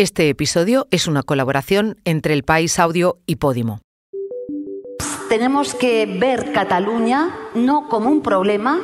Este 0.00 0.30
episodio 0.30 0.88
es 0.90 1.06
una 1.08 1.22
colaboración 1.22 1.98
entre 2.06 2.32
El 2.32 2.42
País 2.42 2.78
Audio 2.78 3.18
y 3.26 3.36
Podimo. 3.36 3.82
Tenemos 5.28 5.74
que 5.74 6.06
ver 6.06 6.52
Cataluña 6.52 7.36
no 7.54 7.86
como 7.86 8.08
un 8.08 8.22
problema, 8.22 8.80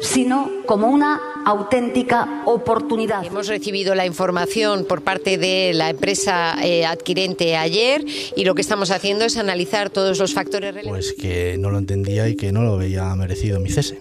sino 0.00 0.48
como 0.64 0.86
una 0.86 1.20
auténtica 1.44 2.44
oportunidad. 2.46 3.24
Hemos 3.24 3.48
recibido 3.48 3.96
la 3.96 4.06
información 4.06 4.84
por 4.84 5.02
parte 5.02 5.36
de 5.36 5.72
la 5.74 5.90
empresa 5.90 6.54
eh, 6.62 6.86
adquirente 6.86 7.56
ayer 7.56 8.04
y 8.36 8.44
lo 8.44 8.54
que 8.54 8.60
estamos 8.60 8.92
haciendo 8.92 9.24
es 9.24 9.36
analizar 9.36 9.90
todos 9.90 10.20
los 10.20 10.32
factores 10.32 10.72
relevantes. 10.72 11.12
Pues 11.12 11.20
que 11.20 11.56
no 11.58 11.70
lo 11.70 11.78
entendía 11.78 12.28
y 12.28 12.36
que 12.36 12.52
no 12.52 12.62
lo 12.62 12.76
veía 12.76 13.12
merecido 13.16 13.58
mi 13.58 13.68
cese. 13.68 13.98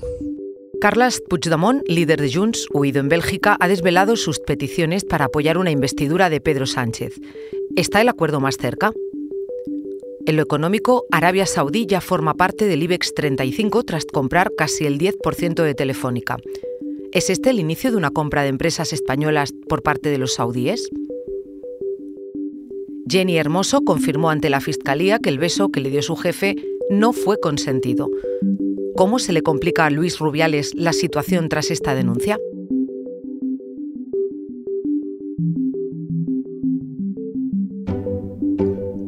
Carles 0.82 1.21
Puigdemont, 1.21 1.88
líder 1.88 2.20
de 2.20 2.34
Junts, 2.34 2.66
huido 2.73 3.02
en 3.02 3.07
Bélgica, 3.07 3.55
ha 3.59 3.68
desvelado 3.68 4.16
sus 4.16 4.39
peticiones 4.39 5.05
para 5.05 5.25
apoyar 5.25 5.59
una 5.59 5.70
investidura 5.70 6.31
de 6.31 6.41
Pedro 6.41 6.66
Sánchez. 6.66 7.21
¿Está 7.75 8.02
el 8.02 8.09
acuerdo 8.09 8.39
más 8.39 8.58
cerca? 8.58 8.91
En 10.25 10.38
lo 10.38 10.41
económico, 10.41 11.05
Arabia 11.12 11.45
Saudí 11.45 11.86
ya 11.86 12.02
forma 12.02 12.34
parte 12.34 12.66
del 12.66 12.81
IBEX 12.81 13.13
35 13.13 13.84
tras 13.84 14.05
comprar 14.05 14.53
casi 14.58 14.88
el 14.88 14.98
10% 14.98 15.62
de 15.62 15.75
Telefónica. 15.75 16.38
¿Es 17.11 17.30
este 17.30 17.52
el 17.52 17.59
inicio 17.59 17.91
de 17.91 17.98
una 17.98 18.09
compra 18.09 18.41
de 18.41 18.50
empresas 18.50 18.91
españolas 18.91 19.53
por 19.70 19.84
parte 19.84 20.09
de 20.09 20.17
los 20.17 20.34
saudíes? 20.34 20.89
Jenny 23.08 23.38
Hermoso 23.38 23.81
confirmó 23.81 24.31
ante 24.31 24.50
la 24.50 24.61
Fiscalía 24.61 25.20
que 25.20 25.30
el 25.30 25.38
beso 25.38 25.70
que 25.70 25.80
le 25.80 25.91
dio 25.91 26.02
su 26.02 26.16
jefe 26.16 26.55
no 26.89 27.13
fue 27.13 27.39
consentido. 27.39 28.09
¿Cómo 28.95 29.20
se 29.20 29.31
le 29.31 29.41
complica 29.41 29.86
a 29.86 29.90
Luis 29.90 30.20
Rubiales 30.20 30.73
la 30.76 30.94
situación 30.94 31.50
tras 31.50 31.72
esta 31.72 31.95
denuncia? 31.95 32.38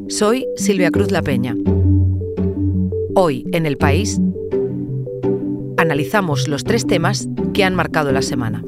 Soy 0.08 0.46
Silvia 0.56 0.90
Cruz 0.90 1.10
La 1.10 1.22
Peña. 1.22 1.54
Hoy, 3.14 3.44
en 3.52 3.66
el 3.66 3.76
país, 3.76 4.20
analizamos 5.76 6.48
los 6.48 6.64
tres 6.64 6.86
temas 6.86 7.28
que 7.52 7.64
han 7.64 7.74
marcado 7.74 8.10
la 8.10 8.22
semana. 8.22 8.64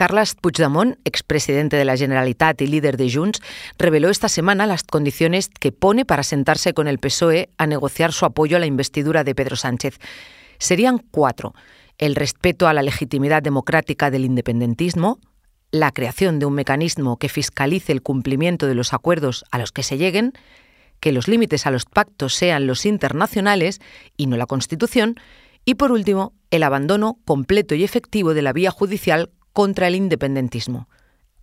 Carles 0.00 0.34
Puigdemont, 0.34 0.96
expresidente 1.04 1.76
de 1.76 1.84
la 1.84 1.94
Generalitat 1.94 2.62
y 2.62 2.66
líder 2.66 2.96
de 2.96 3.12
Junts, 3.12 3.42
reveló 3.78 4.08
esta 4.08 4.30
semana 4.30 4.64
las 4.64 4.82
condiciones 4.82 5.50
que 5.50 5.72
pone 5.72 6.06
para 6.06 6.22
sentarse 6.22 6.72
con 6.72 6.88
el 6.88 6.98
PSOE 6.98 7.50
a 7.58 7.66
negociar 7.66 8.14
su 8.14 8.24
apoyo 8.24 8.56
a 8.56 8.60
la 8.60 8.64
investidura 8.64 9.24
de 9.24 9.34
Pedro 9.34 9.56
Sánchez. 9.56 9.98
Serían 10.58 11.04
cuatro. 11.10 11.52
El 11.98 12.16
respeto 12.16 12.66
a 12.66 12.72
la 12.72 12.82
legitimidad 12.82 13.42
democrática 13.42 14.10
del 14.10 14.24
independentismo, 14.24 15.18
la 15.70 15.92
creación 15.92 16.38
de 16.38 16.46
un 16.46 16.54
mecanismo 16.54 17.18
que 17.18 17.28
fiscalice 17.28 17.92
el 17.92 18.00
cumplimiento 18.00 18.66
de 18.66 18.76
los 18.76 18.94
acuerdos 18.94 19.44
a 19.50 19.58
los 19.58 19.70
que 19.70 19.82
se 19.82 19.98
lleguen, 19.98 20.32
que 21.00 21.12
los 21.12 21.28
límites 21.28 21.66
a 21.66 21.70
los 21.70 21.84
pactos 21.84 22.32
sean 22.32 22.66
los 22.66 22.86
internacionales 22.86 23.82
y 24.16 24.28
no 24.28 24.38
la 24.38 24.46
Constitución, 24.46 25.16
y 25.66 25.74
por 25.74 25.92
último, 25.92 26.32
el 26.50 26.62
abandono 26.62 27.18
completo 27.26 27.74
y 27.74 27.84
efectivo 27.84 28.32
de 28.32 28.40
la 28.40 28.54
vía 28.54 28.70
judicial 28.70 29.28
contra 29.52 29.88
el 29.88 29.94
independentismo. 29.94 30.88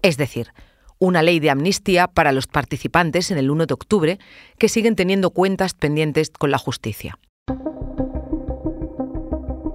Es 0.01 0.17
decir, 0.17 0.53
una 0.99 1.21
ley 1.21 1.39
de 1.39 1.49
amnistía 1.49 2.07
para 2.07 2.31
los 2.31 2.47
participantes 2.47 3.31
en 3.31 3.37
el 3.37 3.51
1 3.51 3.65
de 3.65 3.73
octubre 3.73 4.19
que 4.57 4.69
siguen 4.69 4.95
teniendo 4.95 5.31
cuentas 5.31 5.73
pendientes 5.73 6.29
con 6.29 6.51
la 6.51 6.57
justicia. 6.57 7.19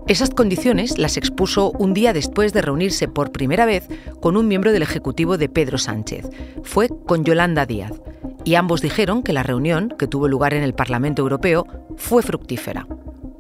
Esas 0.09 0.31
condiciones 0.31 0.98
las 0.98 1.16
expuso 1.16 1.70
un 1.70 1.94
día 1.94 2.12
después 2.12 2.53
de 2.53 2.60
reunirse 2.60 3.09
por 3.09 3.32
primera 3.32 3.65
vez 3.65 3.88
con 4.20 4.37
un 4.37 4.49
miembro 4.49 4.72
del 4.72 4.82
Ejecutivo 4.82 5.38
de 5.38 5.49
Pedro 5.49 5.78
Sánchez. 5.78 6.28
Fue 6.64 6.88
con 7.06 7.25
Yolanda 7.25 7.66
Díaz. 7.66 7.93
Y 8.44 8.56
ambos 8.56 8.82
dijeron 8.82 9.22
que 9.22 9.32
la 9.32 9.44
reunión, 9.44 9.94
que 9.99 10.09
tuvo 10.09 10.26
lugar 10.26 10.54
en 10.54 10.64
el 10.64 10.75
Parlamento 10.75 11.22
Europeo, 11.22 11.66
fue 11.97 12.22
fructífera. 12.22 12.87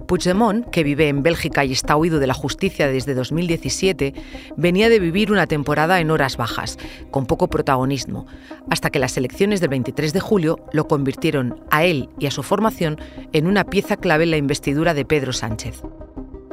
Puigdemont, 0.06 0.68
que 0.70 0.84
vive 0.84 1.08
en 1.08 1.22
Bélgica 1.22 1.64
y 1.64 1.72
está 1.72 1.96
huido 1.96 2.18
de 2.18 2.26
la 2.26 2.34
justicia 2.34 2.88
desde 2.88 3.14
2017, 3.14 4.14
venía 4.56 4.88
de 4.88 4.98
vivir 4.98 5.32
una 5.32 5.46
temporada 5.46 6.00
en 6.00 6.10
horas 6.10 6.36
bajas, 6.36 6.78
con 7.10 7.26
poco 7.26 7.48
protagonismo, 7.48 8.26
hasta 8.70 8.90
que 8.90 8.98
las 8.98 9.16
elecciones 9.16 9.60
del 9.60 9.70
23 9.70 10.12
de 10.12 10.20
julio 10.20 10.58
lo 10.72 10.88
convirtieron 10.88 11.60
a 11.70 11.84
él 11.84 12.08
y 12.18 12.26
a 12.26 12.30
su 12.30 12.42
formación 12.42 12.98
en 13.32 13.46
una 13.46 13.64
pieza 13.64 13.96
clave 13.96 14.24
en 14.24 14.30
la 14.30 14.36
investidura 14.36 14.94
de 14.94 15.04
Pedro 15.04 15.32
Sánchez. 15.32 15.82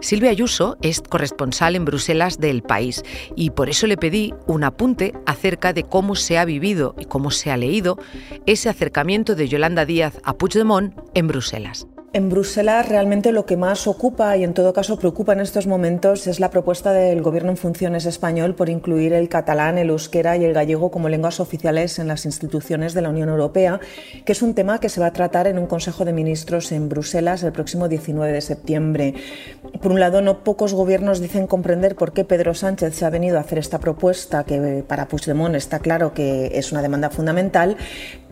Silvia 0.02 0.30
Ayuso 0.30 0.78
es 0.82 1.02
corresponsal 1.02 1.76
en 1.76 1.84
Bruselas 1.84 2.38
del 2.38 2.62
país 2.62 3.04
y 3.36 3.50
por 3.50 3.70
eso 3.70 3.86
le 3.86 3.98
pedí 3.98 4.34
un 4.48 4.64
apunte 4.64 5.14
acerca 5.26 5.74
de 5.74 5.84
cómo 5.84 6.16
se 6.16 6.38
ha 6.38 6.46
vivido 6.46 6.96
y 6.98 7.06
cómo 7.06 7.32
se 7.32 7.52
ha 7.52 7.58
leído 7.58 7.98
ese 8.46 8.70
acercamiento 8.70 9.36
de 9.36 9.50
Yolanda 9.50 9.86
Díaz 9.86 10.20
a 10.24 10.34
Puigdemont 10.34 10.94
en 11.14 11.28
Bruselas. 11.28 11.88
En 12.12 12.28
Bruselas 12.28 12.90
realmente 12.90 13.32
lo 13.32 13.46
que 13.46 13.56
más 13.56 13.86
ocupa 13.86 14.36
y 14.36 14.44
en 14.44 14.56
todo 14.56 14.74
caso 14.74 14.98
preocupa 14.98 15.34
en 15.34 15.42
estos 15.42 15.68
momentos 15.68 16.26
es 16.26 16.40
la 16.40 16.50
propuesta 16.50 16.92
del 16.92 17.22
Gobierno 17.22 17.52
en 17.52 17.58
funciones 17.58 18.08
español 18.08 18.56
por 18.56 18.68
incluir 18.68 19.14
el 19.14 19.30
catalán, 19.30 19.78
el 19.78 19.92
euskera 19.92 20.36
y 20.36 20.44
el 20.44 20.56
gallego 20.56 20.90
como 20.90 21.08
lenguas 21.08 21.40
oficiales 21.40 22.00
en 22.00 22.08
las 22.08 22.26
instituciones 22.26 22.96
de 22.96 23.04
la 23.04 23.10
Unión 23.10 23.30
Europea, 23.30 23.80
que 24.26 24.32
es 24.32 24.42
un 24.42 24.56
tema 24.56 24.80
que 24.80 24.90
se 24.90 25.00
va 25.00 25.06
a 25.06 25.14
tratar 25.14 25.46
en 25.46 25.60
un 25.60 25.68
Consejo 25.68 26.04
de 26.04 26.12
Ministros 26.12 26.72
en 26.72 26.90
Bruselas 26.90 27.44
el 27.44 27.52
próximo 27.52 27.88
19 27.88 28.34
de 28.34 28.42
septiembre. 28.42 29.14
Por 29.80 29.92
un 29.92 30.00
lado, 30.00 30.24
no 30.24 30.44
pocos 30.44 30.74
gobiernos 30.74 31.20
dicen 31.20 31.46
comprender 31.46 31.96
por 31.96 32.14
qué 32.14 32.26
Pedro 32.26 32.56
Sánchez 32.56 32.96
se 32.96 33.06
ha 33.06 33.12
venido 33.12 33.38
a 33.38 33.42
hacer 33.42 33.60
esta 33.60 33.80
propuesta, 33.80 34.46
que 34.46 34.84
para 34.88 35.08
Puigdemont 35.08 35.54
está 35.54 35.78
claro 35.78 36.16
que 36.16 36.58
es 36.58 36.72
una 36.72 36.82
demanda 36.82 37.12
fundamental, 37.12 37.78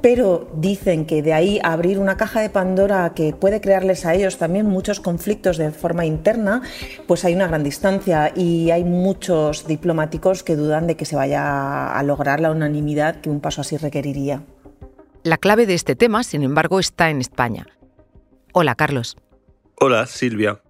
pero 0.01 0.49
dicen 0.55 1.05
que 1.05 1.21
de 1.21 1.33
ahí 1.33 1.59
abrir 1.63 1.99
una 1.99 2.17
caja 2.17 2.41
de 2.41 2.49
Pandora 2.49 3.13
que 3.15 3.33
puede 3.33 3.61
crearles 3.61 4.05
a 4.05 4.13
ellos 4.13 4.37
también 4.37 4.65
muchos 4.65 4.99
conflictos 4.99 5.57
de 5.57 5.71
forma 5.71 6.05
interna, 6.05 6.61
pues 7.07 7.25
hay 7.25 7.33
una 7.33 7.47
gran 7.47 7.63
distancia 7.63 8.31
y 8.35 8.71
hay 8.71 8.83
muchos 8.83 9.67
diplomáticos 9.67 10.43
que 10.43 10.55
dudan 10.55 10.87
de 10.87 10.95
que 10.95 11.05
se 11.05 11.15
vaya 11.15 11.91
a 11.91 12.03
lograr 12.03 12.39
la 12.39 12.51
unanimidad 12.51 13.21
que 13.21 13.29
un 13.29 13.39
paso 13.39 13.61
así 13.61 13.77
requeriría. 13.77 14.43
La 15.23 15.37
clave 15.37 15.65
de 15.65 15.73
este 15.73 15.95
tema, 15.95 16.23
sin 16.23 16.43
embargo, 16.43 16.79
está 16.79 17.09
en 17.09 17.19
España. 17.19 17.67
Hola, 18.53 18.75
Carlos. 18.75 19.17
Hola, 19.75 20.05
Silvia. 20.05 20.61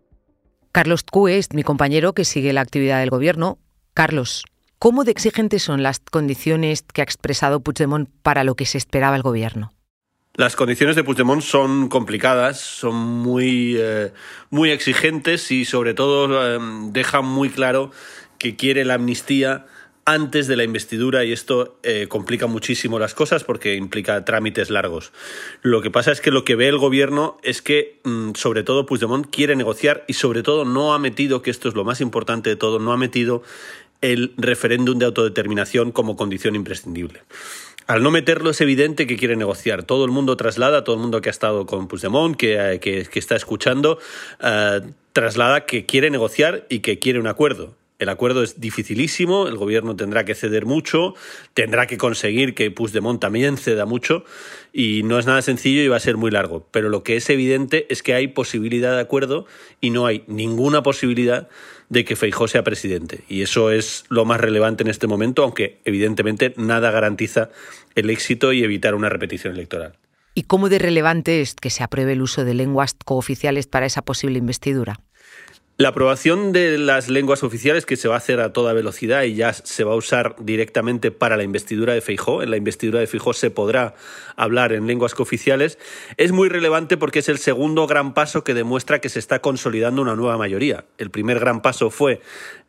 Carlos 0.72 1.04
Cue 1.04 1.38
es 1.38 1.54
mi 1.54 1.64
compañero 1.64 2.14
que 2.14 2.26
sigue 2.26 2.54
la 2.54 2.62
actividad 2.62 3.00
del 3.00 3.10
gobierno. 3.10 3.58
Carlos, 3.94 4.46
¿Cómo 4.80 5.04
de 5.04 5.12
exigentes 5.12 5.64
son 5.64 5.82
las 5.82 6.00
condiciones 6.00 6.84
que 6.94 7.02
ha 7.02 7.04
expresado 7.04 7.62
Puigdemont 7.62 8.10
para 8.22 8.44
lo 8.44 8.54
que 8.54 8.68
se 8.68 8.78
esperaba 8.78 9.16
el 9.16 9.24
gobierno? 9.24 9.74
Las 10.36 10.56
condiciones 10.56 10.96
de 10.96 11.04
Puigdemont 11.04 11.42
son 11.42 11.90
complicadas, 11.90 12.60
son 12.60 12.96
muy, 12.96 13.76
eh, 13.80 14.14
muy 14.52 14.70
exigentes 14.70 15.50
y 15.50 15.66
sobre 15.66 15.96
todo 15.96 16.30
eh, 16.30 16.60
dejan 16.92 17.26
muy 17.26 17.50
claro 17.50 17.90
que 18.38 18.56
quiere 18.56 18.86
la 18.86 18.94
amnistía 18.94 19.66
antes 20.06 20.48
de 20.48 20.56
la 20.56 20.64
investidura 20.64 21.26
y 21.26 21.34
esto 21.34 21.80
eh, 21.84 22.06
complica 22.08 22.48
muchísimo 22.48 22.98
las 22.98 23.14
cosas 23.14 23.44
porque 23.44 23.76
implica 23.76 24.24
trámites 24.24 24.70
largos. 24.70 25.12
Lo 25.64 25.82
que 25.82 25.92
pasa 25.92 26.14
es 26.14 26.22
que 26.22 26.32
lo 26.32 26.46
que 26.46 26.56
ve 26.56 26.70
el 26.70 26.78
gobierno 26.78 27.38
es 27.44 27.62
que 27.64 28.00
mm, 28.06 28.32
sobre 28.36 28.64
todo 28.64 28.86
Puigdemont 28.86 29.28
quiere 29.30 29.56
negociar 29.56 30.06
y 30.08 30.14
sobre 30.14 30.44
todo 30.44 30.64
no 30.64 30.94
ha 30.94 31.00
metido, 31.00 31.42
que 31.42 31.50
esto 31.50 31.68
es 31.68 31.76
lo 31.76 31.84
más 31.84 32.00
importante 32.00 32.52
de 32.52 32.56
todo, 32.56 32.80
no 32.80 32.94
ha 32.94 32.98
metido 32.98 33.44
el 34.02 34.34
referéndum 34.38 35.00
de 35.00 35.06
autodeterminación 35.06 35.92
como 35.92 36.16
condición 36.16 36.56
imprescindible. 36.56 37.22
Al 37.88 38.04
no 38.04 38.12
meterlo 38.12 38.50
es 38.50 38.60
evidente 38.60 39.08
que 39.08 39.16
quiere 39.16 39.38
negociar. 39.38 39.84
Todo 39.84 40.04
el 40.04 40.12
mundo 40.12 40.36
traslada, 40.36 40.84
todo 40.84 40.96
el 40.96 41.02
mundo 41.02 41.22
que 41.22 41.30
ha 41.30 41.32
estado 41.32 41.66
con 41.66 41.88
Puigdemont, 41.88 42.36
que, 42.36 42.74
eh, 42.74 42.80
que, 42.80 43.08
está 43.14 43.38
escuchando, 43.38 43.98
eh, 44.44 44.82
traslada 45.14 45.66
que 45.66 45.86
quiere 45.86 46.10
negociar 46.10 46.66
y 46.70 46.80
que 46.80 47.00
quiere 47.00 47.20
un 47.20 47.28
acuerdo. 47.28 47.76
El 48.00 48.10
acuerdo 48.10 48.44
es 48.44 48.60
dificilísimo, 48.60 49.48
el 49.48 49.58
gobierno 49.58 49.96
tendrá 49.96 50.24
que 50.24 50.36
ceder 50.36 50.68
mucho, 50.68 51.16
tendrá 51.56 51.88
que 51.88 51.98
conseguir 51.98 52.54
que 52.54 52.70
Puigdemont 52.70 53.20
también 53.20 53.58
ceda 53.58 53.86
mucho 53.86 54.24
y 54.72 55.02
no 55.04 55.18
es 55.18 55.26
nada 55.26 55.42
sencillo 55.42 55.82
y 55.82 55.88
va 55.88 55.98
a 55.98 56.00
ser 56.00 56.16
muy 56.16 56.30
largo. 56.30 56.68
Pero 56.70 56.90
lo 56.90 57.02
que 57.02 57.16
es 57.16 57.28
evidente 57.32 57.88
es 57.90 58.04
que 58.04 58.14
hay 58.14 58.28
posibilidad 58.28 58.94
de 58.94 59.02
acuerdo 59.02 59.48
y 59.82 59.90
no 59.90 60.06
hay 60.06 60.24
ninguna 60.28 60.84
posibilidad 60.84 61.50
de 61.90 62.06
que 62.06 62.16
Feijó 62.16 62.48
sea 62.48 62.64
presidente. 62.64 63.24
Y 63.28 63.42
eso 63.42 63.72
es 63.72 64.04
lo 64.10 64.26
más 64.26 64.40
relevante 64.42 64.84
en 64.84 64.90
este 64.90 65.08
momento, 65.08 65.44
aunque 65.44 65.80
evidentemente 65.84 66.54
nada 66.56 66.92
garantiza 66.92 67.50
el 67.96 68.12
éxito 68.12 68.54
y 68.54 68.64
evitar 68.64 68.94
una 68.94 69.10
repetición 69.10 69.54
electoral. 69.54 69.94
¿Y 70.36 70.44
cómo 70.44 70.70
de 70.70 70.78
relevante 70.78 71.42
es 71.42 71.56
que 71.56 71.72
se 71.72 71.82
apruebe 71.82 72.14
el 72.14 72.22
uso 72.22 72.46
de 72.46 72.54
lenguas 72.54 72.96
cooficiales 73.06 73.66
para 73.66 73.88
esa 73.88 74.04
posible 74.04 74.38
investidura? 74.38 75.00
La 75.80 75.90
aprobación 75.90 76.54
de 76.54 76.80
las 76.80 77.08
lenguas 77.08 77.44
oficiales, 77.44 77.86
que 77.86 77.98
se 77.98 78.08
va 78.08 78.16
a 78.16 78.18
hacer 78.18 78.40
a 78.40 78.52
toda 78.52 78.74
velocidad 78.74 79.22
y 79.22 79.36
ya 79.36 79.54
se 79.54 79.84
va 79.84 79.94
a 79.94 79.96
usar 79.96 80.36
directamente 80.40 81.12
para 81.12 81.38
la 81.38 81.44
investidura 81.44 81.94
de 81.94 82.02
Feijó, 82.02 82.42
en 82.42 82.50
la 82.50 82.58
investidura 82.58 83.00
de 83.00 83.06
Feijó 83.06 83.32
se 83.34 83.52
podrá 83.52 83.94
hablar 84.36 84.74
en 84.74 84.88
lenguas 84.88 85.14
cooficiales, 85.14 85.78
es 86.18 86.32
muy 86.32 86.50
relevante 86.50 86.98
porque 86.98 87.20
es 87.20 87.30
el 87.30 87.38
segundo 87.38 87.86
gran 87.86 88.16
paso 88.16 88.44
que 88.44 88.56
demuestra 88.56 89.02
que 89.02 89.10
se 89.10 89.20
está 89.20 89.38
consolidando 89.38 90.02
una 90.02 90.16
nueva 90.16 90.36
mayoría. 90.36 90.86
El 90.98 91.12
primer 91.12 91.40
gran 91.40 91.62
paso 91.62 91.92
fue 91.92 92.22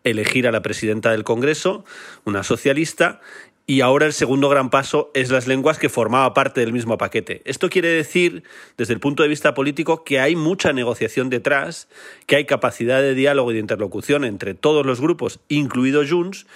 elegir 0.04 0.46
a 0.46 0.52
la 0.52 0.60
presidenta 0.60 1.10
del 1.10 1.24
Congreso, 1.24 1.86
una 2.26 2.42
socialista, 2.42 3.22
y 3.70 3.82
ahora 3.82 4.06
el 4.06 4.14
segundo 4.14 4.48
gran 4.48 4.70
paso 4.70 5.10
es 5.12 5.28
las 5.28 5.46
lenguas 5.46 5.78
que 5.78 5.90
formaba 5.90 6.32
parte 6.32 6.62
del 6.62 6.72
mismo 6.72 6.96
paquete. 6.96 7.42
Esto 7.44 7.68
quiere 7.68 7.88
decir, 7.88 8.42
desde 8.78 8.94
el 8.94 8.98
punto 8.98 9.22
de 9.22 9.28
vista 9.28 9.52
político, 9.52 10.04
que 10.04 10.20
hay 10.20 10.36
mucha 10.36 10.72
negociación 10.72 11.28
detrás, 11.28 11.86
que 12.24 12.36
hay 12.36 12.46
capacidad 12.46 13.02
de 13.02 13.14
diálogo 13.14 13.50
y 13.50 13.54
de 13.54 13.60
interlocución 13.60 14.24
entre 14.24 14.54
todos 14.54 14.86
los 14.86 15.02
grupos, 15.02 15.40
incluido 15.48 16.02
Junts, 16.08 16.46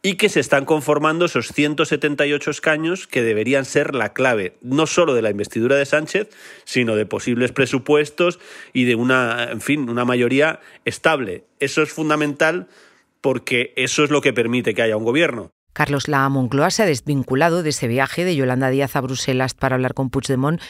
y 0.00 0.14
que 0.14 0.30
se 0.30 0.40
están 0.40 0.64
conformando 0.64 1.26
esos 1.26 1.48
178 1.48 2.50
escaños 2.50 3.06
que 3.06 3.20
deberían 3.20 3.66
ser 3.66 3.94
la 3.94 4.14
clave, 4.14 4.56
no 4.62 4.86
solo 4.86 5.12
de 5.12 5.20
la 5.20 5.28
investidura 5.28 5.76
de 5.76 5.84
Sánchez, 5.84 6.30
sino 6.64 6.96
de 6.96 7.04
posibles 7.04 7.52
presupuestos 7.52 8.40
y 8.72 8.84
de 8.84 8.94
una, 8.94 9.50
en 9.52 9.60
fin, 9.60 9.90
una 9.90 10.06
mayoría 10.06 10.60
estable. 10.86 11.44
Eso 11.60 11.82
es 11.82 11.92
fundamental 11.92 12.68
porque 13.20 13.74
eso 13.76 14.04
es 14.04 14.10
lo 14.10 14.22
que 14.22 14.32
permite 14.32 14.72
que 14.72 14.80
haya 14.80 14.96
un 14.96 15.04
gobierno. 15.04 15.52
Carlos, 15.72 16.08
la 16.08 16.28
Moncloa 16.28 16.70
se 16.70 16.82
ha 16.82 16.86
desvinculado 16.86 17.62
de 17.62 17.70
ese 17.70 17.88
viaje 17.88 18.24
de 18.24 18.36
Yolanda 18.36 18.70
Díaz 18.70 18.96
a 18.96 19.00
Bruselas 19.00 19.54
para 19.54 19.76
hablar 19.76 19.94
con 19.94 20.10
Puigdemont 20.10 20.60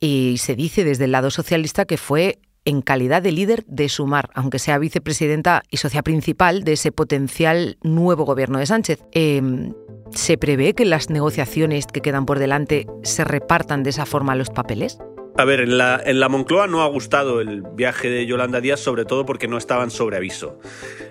y 0.00 0.36
se 0.38 0.56
dice 0.56 0.84
desde 0.84 1.04
el 1.04 1.12
lado 1.12 1.30
socialista 1.30 1.84
que 1.84 1.96
fue 1.96 2.38
en 2.64 2.82
calidad 2.82 3.22
de 3.22 3.32
líder 3.32 3.64
de 3.66 3.88
Sumar, 3.88 4.30
aunque 4.34 4.58
sea 4.58 4.78
vicepresidenta 4.78 5.62
y 5.70 5.78
socia 5.78 6.02
principal 6.02 6.64
de 6.64 6.74
ese 6.74 6.92
potencial 6.92 7.78
nuevo 7.82 8.24
gobierno 8.24 8.58
de 8.58 8.66
Sánchez. 8.66 9.02
Em, 9.12 9.72
¿Se 10.10 10.38
prevé 10.38 10.74
que 10.74 10.84
las 10.84 11.10
negociaciones 11.10 11.86
que 11.86 12.00
quedan 12.00 12.26
por 12.26 12.38
delante 12.38 12.86
se 13.02 13.24
repartan 13.24 13.82
de 13.82 13.90
esa 13.90 14.06
forma 14.06 14.34
los 14.34 14.50
papeles? 14.50 14.98
A 15.38 15.44
ver, 15.44 15.60
en 15.60 15.78
la, 15.78 16.02
en 16.04 16.18
la 16.18 16.28
Moncloa 16.28 16.66
no 16.66 16.82
ha 16.82 16.88
gustado 16.88 17.40
el 17.40 17.62
viaje 17.62 18.10
de 18.10 18.26
Yolanda 18.26 18.60
Díaz, 18.60 18.80
sobre 18.80 19.04
todo 19.04 19.24
porque 19.24 19.46
no 19.46 19.56
estaban 19.56 19.92
sobre 19.92 20.16
aviso. 20.16 20.58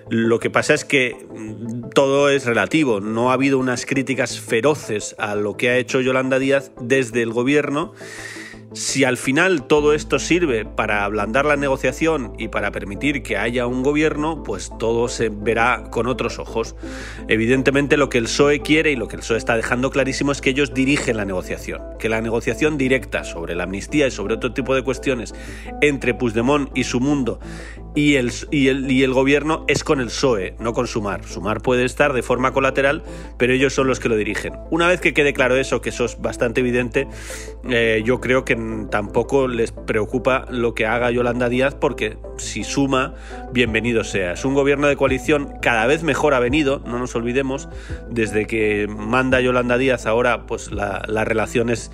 Lo 0.09 0.41
que 0.41 0.49
pasa 0.49 0.73
es 0.73 0.83
que 0.83 1.15
mm, 1.33 1.91
todo 1.95 2.29
es 2.29 2.45
relativo. 2.45 2.99
No 2.99 3.31
ha 3.31 3.35
habido 3.35 3.57
unas 3.57 3.85
críticas 3.85 4.37
feroces 4.37 5.15
a 5.17 5.35
lo 5.35 5.55
que 5.55 5.69
ha 5.69 5.77
hecho 5.77 6.01
Yolanda 6.01 6.39
Díaz 6.39 6.73
desde 6.81 7.21
el 7.21 7.31
gobierno 7.31 7.93
si 8.73 9.03
al 9.03 9.17
final 9.17 9.65
todo 9.65 9.93
esto 9.93 10.19
sirve 10.19 10.65
para 10.65 11.05
ablandar 11.05 11.45
la 11.45 11.55
negociación 11.55 12.33
y 12.37 12.49
para 12.49 12.71
permitir 12.71 13.23
que 13.23 13.37
haya 13.37 13.65
un 13.65 13.81
gobierno, 13.81 14.43
pues 14.43 14.71
todo 14.77 15.07
se 15.07 15.29
verá 15.29 15.85
con 15.89 16.07
otros 16.07 16.37
ojos. 16.37 16.75
Evidentemente 17.27 17.97
lo 17.97 18.09
que 18.09 18.17
el 18.17 18.25
PSOE 18.25 18.61
quiere 18.61 18.91
y 18.91 18.95
lo 18.95 19.07
que 19.07 19.15
el 19.15 19.21
PSOE 19.21 19.37
está 19.37 19.55
dejando 19.55 19.89
clarísimo 19.89 20.31
es 20.31 20.41
que 20.41 20.49
ellos 20.49 20.73
dirigen 20.73 21.17
la 21.17 21.25
negociación, 21.25 21.81
que 21.97 22.09
la 22.09 22.21
negociación 22.21 22.77
directa 22.77 23.23
sobre 23.23 23.55
la 23.55 23.63
amnistía 23.63 24.07
y 24.07 24.11
sobre 24.11 24.35
otro 24.35 24.53
tipo 24.53 24.75
de 24.75 24.83
cuestiones 24.83 25.33
entre 25.81 26.13
Puigdemont 26.13 26.69
y 26.77 26.83
su 26.83 26.99
mundo 26.99 27.39
y 27.97 28.15
el, 28.15 28.31
y 28.51 28.67
el, 28.67 28.91
y 28.91 29.03
el 29.03 29.11
gobierno 29.11 29.65
es 29.67 29.83
con 29.83 29.99
el 29.99 30.07
PSOE, 30.07 30.55
no 30.59 30.73
con 30.73 30.85
Sumar. 30.85 31.25
Sumar 31.25 31.61
puede 31.61 31.83
estar 31.83 32.13
de 32.13 32.21
forma 32.21 32.53
colateral, 32.53 33.01
pero 33.37 33.53
ellos 33.53 33.73
son 33.73 33.87
los 33.87 33.99
que 33.99 34.07
lo 34.07 34.15
dirigen. 34.15 34.53
Una 34.69 34.87
vez 34.87 35.01
que 35.01 35.15
quede 35.15 35.33
claro 35.33 35.55
eso, 35.55 35.81
que 35.81 35.89
eso 35.89 36.05
es 36.05 36.21
bastante 36.21 36.59
evidente, 36.59 37.07
eh, 37.67 38.03
yo 38.05 38.21
creo 38.21 38.45
que 38.45 38.55
tampoco 38.89 39.47
les 39.47 39.71
preocupa 39.71 40.45
lo 40.49 40.73
que 40.73 40.85
haga 40.85 41.11
Yolanda 41.11 41.49
Díaz, 41.49 41.75
porque 41.75 42.17
si 42.37 42.63
suma, 42.63 43.15
bienvenido 43.51 44.03
sea. 44.03 44.33
Es 44.33 44.45
un 44.45 44.53
gobierno 44.53 44.87
de 44.87 44.95
coalición 44.95 45.53
cada 45.61 45.85
vez 45.85 46.03
mejor 46.03 46.33
ha 46.33 46.39
venido, 46.39 46.81
no 46.85 46.99
nos 46.99 47.15
olvidemos, 47.15 47.69
desde 48.09 48.45
que 48.45 48.87
manda 48.87 49.41
Yolanda 49.41 49.77
Díaz 49.77 50.05
ahora 50.05 50.45
pues 50.45 50.71
la, 50.71 51.03
la 51.07 51.25
relación 51.25 51.69
es, 51.69 51.91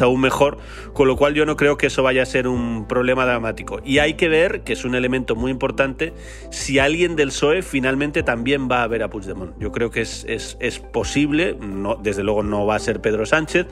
aún 0.00 0.20
mejor, 0.20 0.58
con 0.92 1.08
lo 1.08 1.16
cual 1.16 1.34
yo 1.34 1.46
no 1.46 1.56
creo 1.56 1.76
que 1.76 1.86
eso 1.86 2.02
vaya 2.02 2.22
a 2.22 2.26
ser 2.26 2.48
un 2.48 2.86
problema 2.86 3.26
dramático. 3.26 3.80
Y 3.84 3.98
hay 3.98 4.14
que 4.14 4.28
ver, 4.28 4.62
que 4.62 4.72
es 4.72 4.84
un 4.84 4.94
elemento 4.94 5.34
muy 5.34 5.50
importante, 5.50 6.12
si 6.50 6.78
alguien 6.78 7.16
del 7.16 7.28
PSOE 7.28 7.62
finalmente 7.62 8.22
también 8.22 8.68
va 8.70 8.82
a 8.82 8.86
ver 8.86 9.02
a 9.02 9.10
Puigdemont. 9.10 9.58
Yo 9.58 9.72
creo 9.72 9.90
que 9.90 10.02
es, 10.02 10.24
es, 10.28 10.56
es 10.60 10.78
posible, 10.78 11.56
no, 11.60 11.96
desde 11.96 12.22
luego 12.22 12.42
no 12.42 12.66
va 12.66 12.76
a 12.76 12.78
ser 12.78 13.00
Pedro 13.00 13.26
Sánchez, 13.26 13.66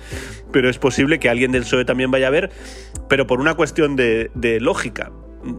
pero 0.53 0.69
es 0.69 0.79
posible 0.79 1.19
que 1.19 1.29
alguien 1.29 1.53
del 1.53 1.63
PSOE 1.63 1.85
también 1.85 2.11
vaya 2.11 2.29
a 2.29 2.31
ver, 2.31 2.34
pero 3.09 3.27
por 3.27 3.41
una 3.41 3.55
cuestión 3.55 3.97
de, 3.97 4.31
de 4.35 4.61
lógica 4.61 5.13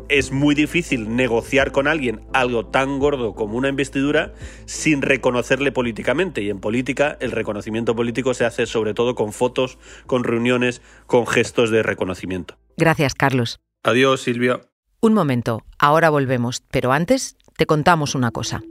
es 0.10 0.32
muy 0.32 0.56
difícil 0.56 1.16
negociar 1.16 1.72
con 1.72 1.88
alguien 1.88 2.22
algo 2.34 2.66
tan 2.66 3.00
gordo 3.00 3.34
como 3.34 3.58
una 3.58 3.70
investidura 3.70 4.34
sin 4.66 5.02
reconocerle 5.02 5.72
políticamente. 5.72 6.42
Y 6.42 6.50
en 6.50 6.60
política 6.60 7.18
el 7.20 7.32
reconocimiento 7.32 7.96
político 7.96 8.34
se 8.34 8.46
hace 8.46 8.66
sobre 8.66 8.94
todo 8.94 9.16
con 9.16 9.34
fotos, 9.34 9.78
con 10.06 10.24
reuniones, 10.24 10.82
con 11.08 11.28
gestos 11.28 11.70
de 11.70 11.84
reconocimiento. 11.84 12.58
Gracias, 12.78 13.14
Carlos. 13.14 13.60
Adiós, 13.84 14.22
Silvia. 14.22 14.62
Un 15.02 15.14
momento, 15.14 15.64
ahora 15.78 16.10
volvemos, 16.10 16.64
pero 16.72 16.92
antes 16.92 17.38
te 17.58 17.66
contamos 17.66 18.16
una 18.16 18.32
cosa. 18.32 18.64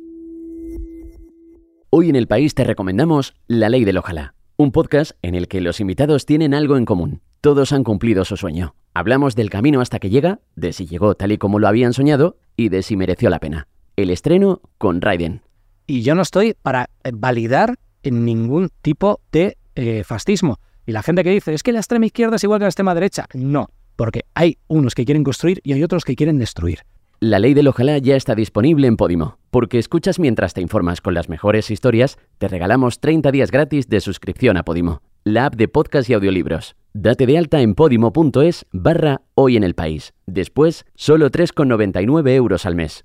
Hoy 1.91 2.11
en 2.11 2.17
el 2.17 2.27
país 2.27 2.55
te 2.55 2.65
recomendamos 2.65 3.35
La 3.47 3.69
Ley 3.69 3.85
del 3.85 3.99
Ojalá, 3.99 4.35
un 4.56 4.73
podcast 4.73 5.12
en 5.23 5.37
el 5.37 5.47
que 5.47 5.61
los 5.61 5.79
invitados 5.79 6.27
tienen 6.27 6.53
algo 6.53 6.77
en 6.77 6.85
común. 6.85 7.23
Todos 7.44 7.75
han 7.75 7.85
cumplido 7.85 8.25
su 8.25 8.38
sueño. 8.38 8.75
Hablamos 8.94 9.35
del 9.35 9.50
camino 9.50 9.82
hasta 9.82 9.99
que 9.99 10.08
llega, 10.08 10.41
de 10.56 10.73
si 10.73 10.87
llegó 10.87 11.14
tal 11.14 11.31
y 11.31 11.37
como 11.37 11.58
lo 11.58 11.69
habían 11.69 11.93
soñado 11.93 12.38
y 12.56 12.70
de 12.70 12.82
si 12.82 12.96
mereció 12.96 13.29
la 13.29 13.38
pena. 13.38 13.69
El 13.96 14.08
estreno 14.08 14.62
con 14.79 15.02
Raiden. 15.02 15.43
Y 15.87 16.00
yo 16.00 16.14
no 16.14 16.23
estoy 16.23 16.55
para 16.62 16.88
validar 17.12 17.75
ningún 18.02 18.70
tipo 18.81 19.20
de 19.31 19.58
eh, 19.75 20.05
fascismo. 20.05 20.58
Y 20.87 20.93
la 20.93 21.02
gente 21.02 21.23
que 21.23 21.29
dice, 21.29 21.52
es 21.52 21.62
que 21.62 21.73
la 21.73 21.81
extrema 21.81 22.06
izquierda 22.06 22.37
es 22.37 22.44
igual 22.44 22.61
que 22.61 22.64
la 22.64 22.70
extrema 22.70 22.94
derecha. 22.94 23.26
No, 23.35 23.69
porque 23.94 24.23
hay 24.32 24.56
unos 24.67 24.94
que 24.94 25.05
quieren 25.05 25.23
construir 25.23 25.61
y 25.64 25.75
hay 25.75 25.82
otros 25.82 26.06
que 26.06 26.17
quieren 26.17 26.38
destruir. 26.38 26.79
La 27.20 27.38
ley 27.38 27.52
del 27.52 27.69
ojalá 27.69 27.99
ya 27.99 28.17
está 28.17 28.35
disponible 28.35 28.87
en 28.87 28.96
Podimo. 28.96 29.37
Porque 29.50 29.79
escuchas 29.79 30.19
mientras 30.19 30.55
te 30.55 30.62
informas 30.62 31.02
con 31.02 31.12
las 31.12 31.29
mejores 31.29 31.70
historias, 31.70 32.17
te 32.38 32.49
regalamos 32.49 33.00
30 33.00 33.31
días 33.32 33.50
gratis 33.50 33.91
de 33.91 34.00
suscripción 34.00 34.56
a 34.56 34.62
Podimo, 34.62 35.02
la 35.25 35.44
app 35.44 35.56
de 35.56 35.69
podcast 35.69 36.08
y 36.08 36.14
audiolibros. 36.14 36.75
Date 36.96 37.26
de 37.26 37.37
alta 37.37 37.61
en 37.61 37.75
podimo.es 37.75 38.67
barra 38.70 39.20
hoy 39.35 39.56
en 39.56 39.64
el 39.64 39.75
país. 39.75 40.14
Después, 40.26 40.85
solo 40.94 41.29
3,99 41.29 42.31
euros 42.31 42.67
al 42.67 42.76
mes. 42.76 43.05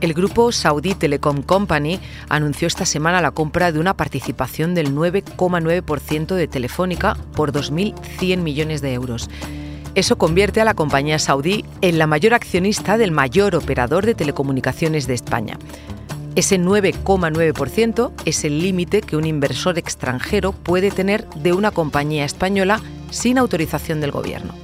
El 0.00 0.12
grupo 0.12 0.50
Saudi 0.50 0.94
Telecom 0.94 1.42
Company 1.42 2.00
anunció 2.28 2.66
esta 2.66 2.86
semana 2.86 3.20
la 3.20 3.30
compra 3.30 3.70
de 3.70 3.78
una 3.78 3.96
participación 3.96 4.74
del 4.74 4.92
9,9% 4.96 6.34
de 6.34 6.48
Telefónica 6.48 7.16
por 7.36 7.52
2.100 7.52 8.38
millones 8.38 8.82
de 8.82 8.94
euros. 8.94 9.30
Eso 9.94 10.18
convierte 10.18 10.60
a 10.60 10.64
la 10.64 10.74
compañía 10.74 11.20
saudí 11.20 11.64
en 11.82 11.98
la 11.98 12.08
mayor 12.08 12.34
accionista 12.34 12.98
del 12.98 13.12
mayor 13.12 13.54
operador 13.54 14.06
de 14.06 14.16
telecomunicaciones 14.16 15.06
de 15.06 15.14
España. 15.14 15.56
Ese 16.36 16.60
9,9% 16.60 18.12
es 18.24 18.44
el 18.44 18.60
límite 18.60 19.02
que 19.02 19.16
un 19.16 19.26
inversor 19.26 19.78
extranjero 19.78 20.52
puede 20.52 20.90
tener 20.90 21.28
de 21.30 21.52
una 21.52 21.72
compañía 21.72 22.24
española 22.24 22.80
sin 23.10 23.36
autorización 23.36 24.00
del 24.00 24.12
gobierno. 24.12 24.54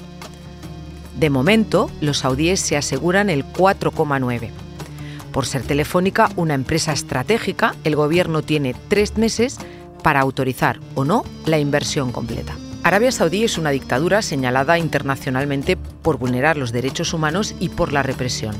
De 1.18 1.28
momento, 1.28 1.90
los 2.00 2.18
saudíes 2.18 2.60
se 2.60 2.76
aseguran 2.76 3.30
el 3.30 3.44
4,9%. 3.44 4.50
Por 5.32 5.44
ser 5.44 5.62
Telefónica 5.62 6.30
una 6.36 6.54
empresa 6.54 6.92
estratégica, 6.92 7.74
el 7.84 7.94
Gobierno 7.94 8.40
tiene 8.40 8.74
tres 8.88 9.18
meses 9.18 9.58
para 10.02 10.20
autorizar 10.20 10.80
o 10.94 11.04
no 11.04 11.24
la 11.44 11.58
inversión 11.58 12.10
completa. 12.10 12.56
Arabia 12.84 13.12
Saudí 13.12 13.44
es 13.44 13.58
una 13.58 13.70
dictadura 13.70 14.22
señalada 14.22 14.78
internacionalmente 14.78 15.76
por 15.76 16.16
vulnerar 16.18 16.56
los 16.56 16.72
derechos 16.72 17.12
humanos 17.12 17.54
y 17.58 17.68
por 17.68 17.92
la 17.92 18.02
represión. 18.02 18.54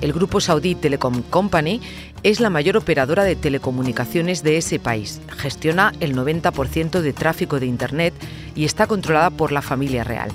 El 0.00 0.12
grupo 0.12 0.40
saudí 0.40 0.74
Telecom 0.74 1.22
Company 1.22 1.80
es 2.22 2.40
la 2.40 2.50
mayor 2.50 2.76
operadora 2.76 3.24
de 3.24 3.36
telecomunicaciones 3.36 4.42
de 4.42 4.56
ese 4.56 4.78
país. 4.78 5.20
Gestiona 5.36 5.92
el 6.00 6.14
90% 6.14 7.00
de 7.00 7.12
tráfico 7.12 7.58
de 7.60 7.66
Internet 7.66 8.14
y 8.54 8.64
está 8.64 8.86
controlada 8.86 9.30
por 9.30 9.52
la 9.52 9.62
familia 9.62 10.04
real. 10.04 10.30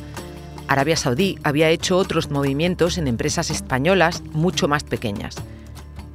Arabia 0.67 0.97
Saudí 0.97 1.37
había 1.43 1.69
hecho 1.69 1.97
otros 1.97 2.31
movimientos 2.31 2.97
en 2.97 3.07
empresas 3.07 3.49
españolas 3.49 4.23
mucho 4.33 4.67
más 4.67 4.83
pequeñas 4.83 5.35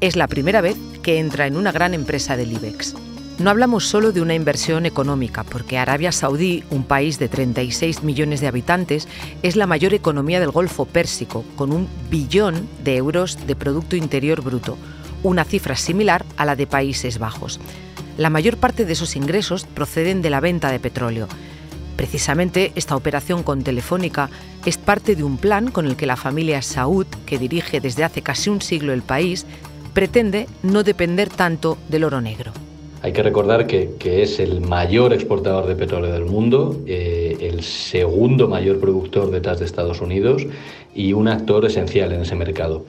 es 0.00 0.16
la 0.16 0.28
primera 0.28 0.60
vez 0.60 0.76
que 1.02 1.18
entra 1.18 1.46
en 1.46 1.56
una 1.56 1.72
gran 1.72 1.94
empresa 1.94 2.36
del 2.36 2.52
IBEX. 2.52 2.94
No 3.38 3.50
hablamos 3.50 3.86
solo 3.86 4.10
de 4.10 4.20
una 4.20 4.34
inversión 4.34 4.84
económica, 4.84 5.44
porque 5.44 5.78
Arabia 5.78 6.10
Saudí, 6.10 6.64
un 6.70 6.82
país 6.82 7.20
de 7.20 7.28
36 7.28 8.02
millones 8.02 8.40
de 8.40 8.48
habitantes, 8.48 9.06
es 9.44 9.54
la 9.54 9.68
mayor 9.68 9.94
economía 9.94 10.40
del 10.40 10.50
Golfo 10.50 10.86
Pérsico, 10.86 11.44
con 11.54 11.70
un 11.70 11.86
billón 12.10 12.68
de 12.82 12.96
euros 12.96 13.46
de 13.46 13.54
Producto 13.54 13.94
Interior 13.94 14.42
Bruto, 14.42 14.76
una 15.22 15.44
cifra 15.44 15.76
similar 15.76 16.24
a 16.36 16.44
la 16.44 16.56
de 16.56 16.66
Países 16.66 17.20
Bajos. 17.20 17.60
La 18.16 18.28
mayor 18.28 18.56
parte 18.56 18.84
de 18.84 18.94
esos 18.94 19.14
ingresos 19.14 19.66
proceden 19.66 20.20
de 20.20 20.30
la 20.30 20.40
venta 20.40 20.72
de 20.72 20.80
petróleo. 20.80 21.28
Precisamente 21.94 22.72
esta 22.74 22.96
operación 22.96 23.44
con 23.44 23.62
Telefónica 23.62 24.30
es 24.66 24.78
parte 24.78 25.14
de 25.14 25.22
un 25.22 25.38
plan 25.38 25.70
con 25.70 25.86
el 25.86 25.94
que 25.94 26.06
la 26.06 26.16
familia 26.16 26.60
Saud, 26.60 27.06
que 27.24 27.38
dirige 27.38 27.80
desde 27.80 28.02
hace 28.02 28.20
casi 28.20 28.50
un 28.50 28.62
siglo 28.62 28.92
el 28.92 29.02
país, 29.02 29.46
pretende 29.94 30.48
no 30.64 30.82
depender 30.82 31.28
tanto 31.28 31.78
del 31.88 32.02
oro 32.02 32.20
negro. 32.20 32.52
Hay 33.00 33.12
que 33.12 33.22
recordar 33.22 33.66
que, 33.66 34.22
es 34.22 34.40
el 34.40 34.60
mayor 34.60 35.12
exportador 35.12 35.66
de 35.66 35.76
petróleo 35.76 36.12
del 36.12 36.24
mundo, 36.24 36.82
eh, 36.86 37.36
el 37.40 37.62
segundo 37.62 38.48
mayor 38.48 38.80
productor 38.80 39.30
detrás 39.30 39.60
de 39.60 39.66
Estados 39.66 40.00
Unidos 40.00 40.46
y 40.94 41.12
un 41.12 41.28
actor 41.28 41.64
esencial 41.64 42.12
en 42.12 42.22
ese 42.22 42.34
mercado. 42.34 42.84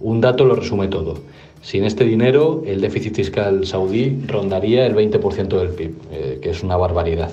Un 0.00 0.20
dato 0.20 0.44
lo 0.44 0.54
resume 0.54 0.86
todo. 0.86 1.18
Sin 1.62 1.84
este 1.84 2.04
dinero, 2.04 2.62
el 2.64 2.80
déficit 2.80 3.16
fiscal 3.16 3.66
saudí 3.66 4.22
rondaría 4.26 4.86
el 4.86 4.94
20% 4.94 5.58
del 5.58 5.70
PIB, 5.70 5.94
eh, 6.12 6.38
que 6.40 6.50
es 6.50 6.62
una 6.62 6.76
barbaridad. 6.76 7.32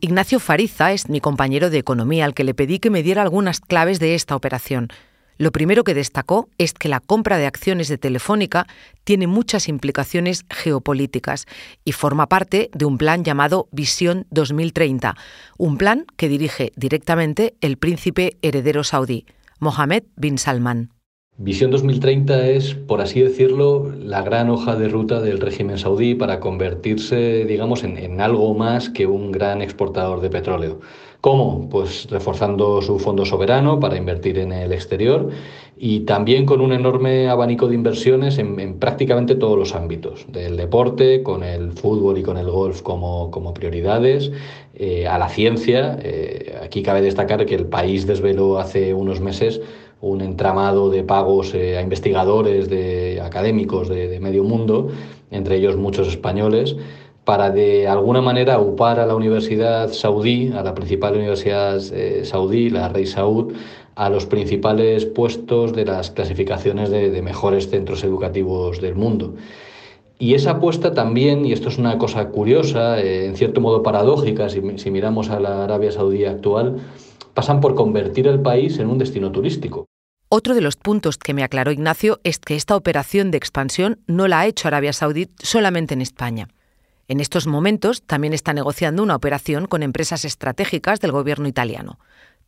Ignacio 0.00 0.38
Fariza 0.38 0.92
es 0.92 1.08
mi 1.08 1.20
compañero 1.20 1.70
de 1.70 1.78
economía 1.78 2.24
al 2.24 2.34
que 2.34 2.44
le 2.44 2.54
pedí 2.54 2.78
que 2.78 2.88
me 2.88 3.02
diera 3.02 3.22
algunas 3.22 3.58
claves 3.58 3.98
de 3.98 4.14
esta 4.14 4.36
operación. 4.36 4.88
Lo 5.38 5.52
primero 5.52 5.84
que 5.84 5.94
destacó 5.94 6.48
es 6.58 6.74
que 6.74 6.88
la 6.88 6.98
compra 6.98 7.38
de 7.38 7.46
acciones 7.46 7.86
de 7.86 7.96
Telefónica 7.96 8.66
tiene 9.04 9.28
muchas 9.28 9.68
implicaciones 9.68 10.44
geopolíticas 10.50 11.46
y 11.84 11.92
forma 11.92 12.28
parte 12.28 12.70
de 12.74 12.84
un 12.84 12.98
plan 12.98 13.22
llamado 13.22 13.68
Visión 13.70 14.26
2030, 14.30 15.16
un 15.56 15.78
plan 15.78 16.06
que 16.16 16.28
dirige 16.28 16.72
directamente 16.74 17.54
el 17.60 17.78
príncipe 17.78 18.36
heredero 18.42 18.82
saudí, 18.82 19.26
Mohammed 19.60 20.02
bin 20.16 20.38
Salman. 20.38 20.97
Visión 21.40 21.70
2030 21.70 22.48
es, 22.48 22.74
por 22.74 23.00
así 23.00 23.20
decirlo, 23.20 23.92
la 24.02 24.22
gran 24.22 24.50
hoja 24.50 24.74
de 24.74 24.88
ruta 24.88 25.20
del 25.20 25.38
régimen 25.38 25.78
saudí 25.78 26.16
para 26.16 26.40
convertirse, 26.40 27.44
digamos, 27.44 27.84
en, 27.84 28.20
algo 28.20 28.54
más 28.54 28.90
que 28.90 29.06
un 29.06 29.30
gran 29.30 29.62
exportador 29.62 30.20
de 30.20 30.30
petróleo. 30.30 30.80
¿Cómo? 31.20 31.68
Pues 31.70 32.08
reforzando 32.10 32.82
su 32.82 32.98
fondo 32.98 33.24
soberano 33.24 33.78
para 33.78 33.96
invertir 33.96 34.36
en 34.40 34.50
el 34.50 34.72
exterior 34.72 35.28
y 35.76 36.00
también 36.00 36.44
con 36.44 36.60
un 36.60 36.72
enorme 36.72 37.28
abanico 37.28 37.68
de 37.68 37.76
inversiones 37.76 38.38
en, 38.38 38.80
prácticamente 38.80 39.36
todos 39.36 39.56
los 39.56 39.76
ámbitos, 39.76 40.26
del 40.32 40.56
deporte, 40.56 41.22
con 41.22 41.44
el 41.44 41.70
fútbol 41.70 42.18
y 42.18 42.24
con 42.24 42.36
el 42.36 42.50
golf 42.50 42.82
como, 42.82 43.30
como 43.30 43.54
prioridades, 43.54 44.32
eh, 44.74 45.06
a 45.06 45.18
la 45.18 45.28
ciencia. 45.28 46.00
Eh, 46.02 46.58
aquí 46.64 46.82
cabe 46.82 47.00
destacar 47.00 47.46
que 47.46 47.54
el 47.54 47.66
país 47.66 48.08
desveló 48.08 48.58
hace 48.58 48.92
unos 48.92 49.20
meses 49.20 49.60
un 50.00 50.20
entramado 50.20 50.90
de 50.90 51.02
pagos 51.02 51.54
eh, 51.54 51.76
a 51.76 51.82
investigadores, 51.82 52.68
de 52.68 53.20
académicos 53.22 53.88
de, 53.88 54.18
medio 54.20 54.44
mundo, 54.44 54.88
entre 55.30 55.56
ellos 55.56 55.76
muchos 55.76 56.08
españoles, 56.08 56.76
para 57.24 57.50
de 57.50 57.86
alguna 57.88 58.22
manera 58.22 58.58
upar 58.58 59.00
a 59.00 59.06
la 59.06 59.14
universidad 59.14 59.92
saudí, 59.92 60.50
a 60.52 60.62
la 60.62 60.74
principal 60.74 61.14
universidad 61.14 61.80
eh, 61.92 62.24
saudí, 62.24 62.70
la 62.70 62.88
Rey 62.88 63.06
Saud, 63.06 63.52
a 63.96 64.08
los 64.08 64.26
principales 64.26 65.04
puestos 65.04 65.72
de 65.72 65.84
las 65.84 66.12
clasificaciones 66.12 66.88
de, 66.90 67.20
mejores 67.20 67.68
centros 67.68 68.04
educativos 68.04 68.80
del 68.80 68.94
mundo. 68.94 69.34
Y 70.20 70.34
esa 70.34 70.52
apuesta 70.52 70.94
también, 70.94 71.44
y 71.44 71.52
esto 71.52 71.68
es 71.68 71.78
una 71.78 71.98
cosa 71.98 72.28
curiosa, 72.28 73.00
eh, 73.00 73.26
en 73.26 73.36
cierto 73.36 73.60
modo 73.60 73.82
paradójica, 73.82 74.48
si, 74.48 74.62
si 74.78 74.90
miramos 74.90 75.30
a 75.30 75.40
la 75.40 75.64
Arabia 75.64 75.90
Saudí 75.90 76.24
actual, 76.24 76.76
pasan 77.34 77.60
por 77.60 77.74
convertir 77.74 78.26
el 78.28 78.40
país 78.40 78.78
en 78.78 78.88
un 78.88 78.98
destino 78.98 79.32
turístico. 79.32 79.87
Otro 80.30 80.54
de 80.54 80.60
los 80.60 80.76
puntos 80.76 81.16
que 81.16 81.32
me 81.32 81.42
aclaró 81.42 81.72
Ignacio 81.72 82.20
es 82.22 82.38
que 82.38 82.54
esta 82.54 82.76
operación 82.76 83.30
de 83.30 83.38
expansión 83.38 84.00
no 84.06 84.28
la 84.28 84.40
ha 84.40 84.46
hecho 84.46 84.68
Arabia 84.68 84.92
Saudí 84.92 85.30
solamente 85.38 85.94
en 85.94 86.02
España. 86.02 86.48
En 87.08 87.20
estos 87.20 87.46
momentos 87.46 88.02
también 88.02 88.34
está 88.34 88.52
negociando 88.52 89.02
una 89.02 89.16
operación 89.16 89.64
con 89.64 89.82
empresas 89.82 90.26
estratégicas 90.26 91.00
del 91.00 91.12
gobierno 91.12 91.48
italiano. 91.48 91.98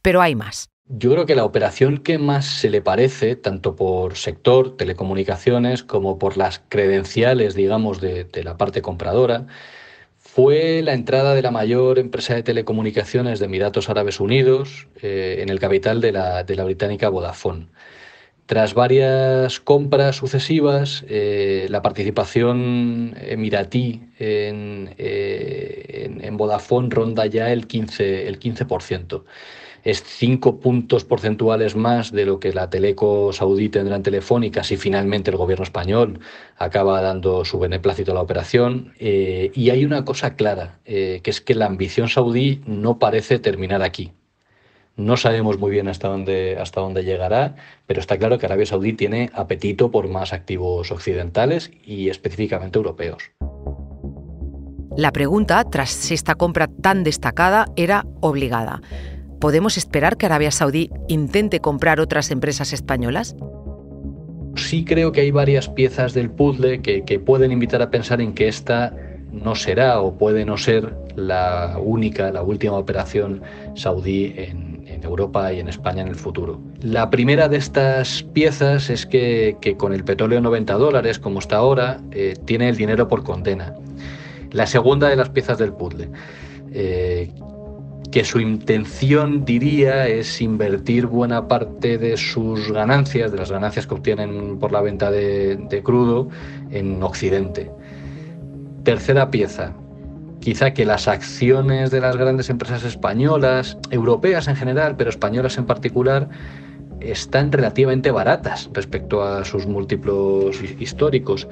Pero 0.02 0.20
hay 0.20 0.34
más. 0.34 0.68
Yo 0.88 1.10
creo 1.12 1.24
que 1.24 1.34
la 1.34 1.46
operación 1.46 1.98
que 1.98 2.18
más 2.18 2.44
se 2.44 2.68
le 2.68 2.82
parece, 2.82 3.34
tanto 3.34 3.76
por 3.76 4.14
sector, 4.16 4.76
telecomunicaciones, 4.76 5.82
como 5.82 6.18
por 6.18 6.36
las 6.36 6.60
credenciales, 6.68 7.54
digamos, 7.54 8.02
de, 8.02 8.24
de 8.24 8.44
la 8.44 8.58
parte 8.58 8.82
compradora, 8.82 9.46
fue 10.32 10.80
la 10.82 10.94
entrada 10.94 11.34
de 11.34 11.42
la 11.42 11.50
mayor 11.50 11.98
empresa 11.98 12.34
de 12.34 12.44
telecomunicaciones 12.44 13.40
de 13.40 13.46
Emiratos 13.46 13.90
Árabes 13.90 14.20
Unidos 14.20 14.86
eh, 15.02 15.38
en 15.40 15.48
el 15.48 15.58
capital 15.58 16.00
de 16.00 16.12
la, 16.12 16.64
británica 16.64 17.08
Vodafone. 17.08 17.66
Tras 18.46 18.74
varias 18.74 19.58
compras 19.58 20.16
sucesivas, 20.16 21.04
eh, 21.08 21.66
la 21.68 21.82
participación 21.82 23.16
emiratí 23.20 24.02
en, 24.20 24.94
eh, 24.98 26.18
en, 26.22 26.36
Vodafone 26.36 26.90
ronda 26.90 27.26
ya 27.26 27.50
el 27.52 27.66
15%. 27.66 28.00
El 28.00 28.38
15% 28.38 29.24
es 29.84 30.02
cinco 30.02 30.60
puntos 30.60 31.04
porcentuales 31.04 31.76
más 31.76 32.12
de 32.12 32.26
lo 32.26 32.40
que 32.40 32.52
la 32.52 32.70
Teleco 32.70 33.32
saudí 33.32 33.68
tendrá 33.68 33.96
en 33.96 34.02
Telefónica 34.02 34.62
si 34.64 34.76
finalmente 34.76 35.30
el 35.30 35.36
gobierno 35.36 35.64
español 35.64 36.20
acaba 36.56 37.00
dando 37.00 37.44
su 37.44 37.58
beneplácito 37.58 38.12
a 38.12 38.14
la 38.14 38.22
operación. 38.22 38.94
Eh, 38.98 39.50
y 39.54 39.70
hay 39.70 39.84
una 39.84 40.04
cosa 40.04 40.34
clara, 40.34 40.78
eh, 40.84 41.20
que 41.22 41.30
es 41.30 41.40
que 41.40 41.54
la 41.54 41.66
ambición 41.66 42.08
saudí 42.08 42.60
no 42.66 42.98
parece 42.98 43.38
terminar 43.38 43.82
aquí. 43.82 44.12
No 44.96 45.16
sabemos 45.16 45.58
muy 45.58 45.70
bien 45.70 45.88
hasta 45.88 46.08
dónde, 46.08 46.58
hasta 46.60 46.80
dónde 46.80 47.04
llegará, 47.04 47.54
pero 47.86 48.00
está 48.00 48.18
claro 48.18 48.38
que 48.38 48.46
Arabia 48.46 48.66
Saudí 48.66 48.92
tiene 48.92 49.30
apetito 49.32 49.90
por 49.90 50.08
más 50.08 50.34
activos 50.34 50.90
occidentales 50.92 51.70
y 51.82 52.10
específicamente 52.10 52.78
europeos. 52.78 53.22
La 54.96 55.12
pregunta, 55.12 55.64
tras 55.64 56.10
esta 56.10 56.34
compra 56.34 56.66
tan 56.66 57.04
destacada, 57.04 57.66
era 57.76 58.04
obligada. 58.20 58.82
¿Podemos 59.40 59.76
esperar 59.76 60.16
que 60.16 60.26
Arabia 60.26 60.50
Saudí 60.50 60.90
intente 61.08 61.60
comprar 61.60 61.98
otras 61.98 62.30
empresas 62.30 62.72
españolas? 62.72 63.34
Sí 64.56 64.84
creo 64.84 65.12
que 65.12 65.22
hay 65.22 65.30
varias 65.30 65.68
piezas 65.68 66.12
del 66.12 66.30
puzzle 66.30 66.82
que, 66.82 67.18
pueden 67.18 67.50
invitar 67.50 67.82
a 67.82 67.90
pensar 67.90 68.20
en 68.20 68.34
que 68.34 68.48
esta 68.48 68.94
no 69.32 69.54
será 69.54 70.00
o 70.00 70.18
puede 70.18 70.44
no 70.44 70.56
ser 70.56 70.94
la 71.16 71.78
única, 71.80 72.30
la 72.30 72.42
última 72.42 72.74
operación 72.74 73.42
saudí 73.74 74.34
en, 74.36 74.70
Europa 75.02 75.50
y 75.50 75.60
en 75.60 75.68
España 75.68 76.02
en 76.02 76.08
el 76.08 76.14
futuro. 76.14 76.60
La 76.82 77.08
primera 77.08 77.48
de 77.48 77.56
estas 77.56 78.22
piezas 78.34 78.90
es 78.90 79.06
que, 79.06 79.56
con 79.78 79.94
el 79.94 80.04
petróleo 80.04 80.42
90 80.42 80.74
dólares, 80.74 81.18
como 81.18 81.38
está 81.38 81.56
ahora, 81.56 82.02
eh, 82.10 82.34
tiene 82.44 82.68
el 82.68 82.76
dinero 82.76 83.08
por 83.08 83.24
condena. 83.24 83.74
La 84.52 84.66
segunda 84.66 85.08
de 85.08 85.16
las 85.16 85.30
piezas 85.30 85.56
del 85.56 85.72
puzzle, 85.72 86.10
eh, 86.74 87.32
que 88.10 88.24
su 88.24 88.40
intención, 88.40 89.44
diría, 89.44 90.08
es 90.08 90.40
invertir 90.40 91.06
buena 91.06 91.46
parte 91.46 91.96
de 91.96 92.16
sus 92.16 92.72
ganancias, 92.72 93.30
de 93.30 93.38
las 93.38 93.52
ganancias 93.52 93.86
que 93.86 93.94
obtienen 93.94 94.58
por 94.58 94.72
la 94.72 94.80
venta 94.80 95.10
de, 95.10 95.80
crudo, 95.84 96.28
en 96.70 97.02
Occidente. 97.02 97.70
Tercera 98.82 99.30
pieza, 99.30 99.74
quizá 100.40 100.72
que 100.72 100.84
las 100.84 101.06
acciones 101.06 101.90
de 101.92 102.00
las 102.00 102.16
grandes 102.16 102.50
empresas 102.50 102.82
españolas, 102.82 103.78
europeas 103.90 104.48
en 104.48 104.56
general, 104.56 104.96
pero 104.96 105.10
españolas 105.10 105.56
en 105.58 105.66
particular, 105.66 106.28
están 107.00 107.50
relativamente 107.52 108.10
baratas 108.10 108.70
respecto 108.72 109.22
a 109.22 109.44
sus 109.44 109.66
múltiplos 109.66 110.60
históricos. 110.78 111.48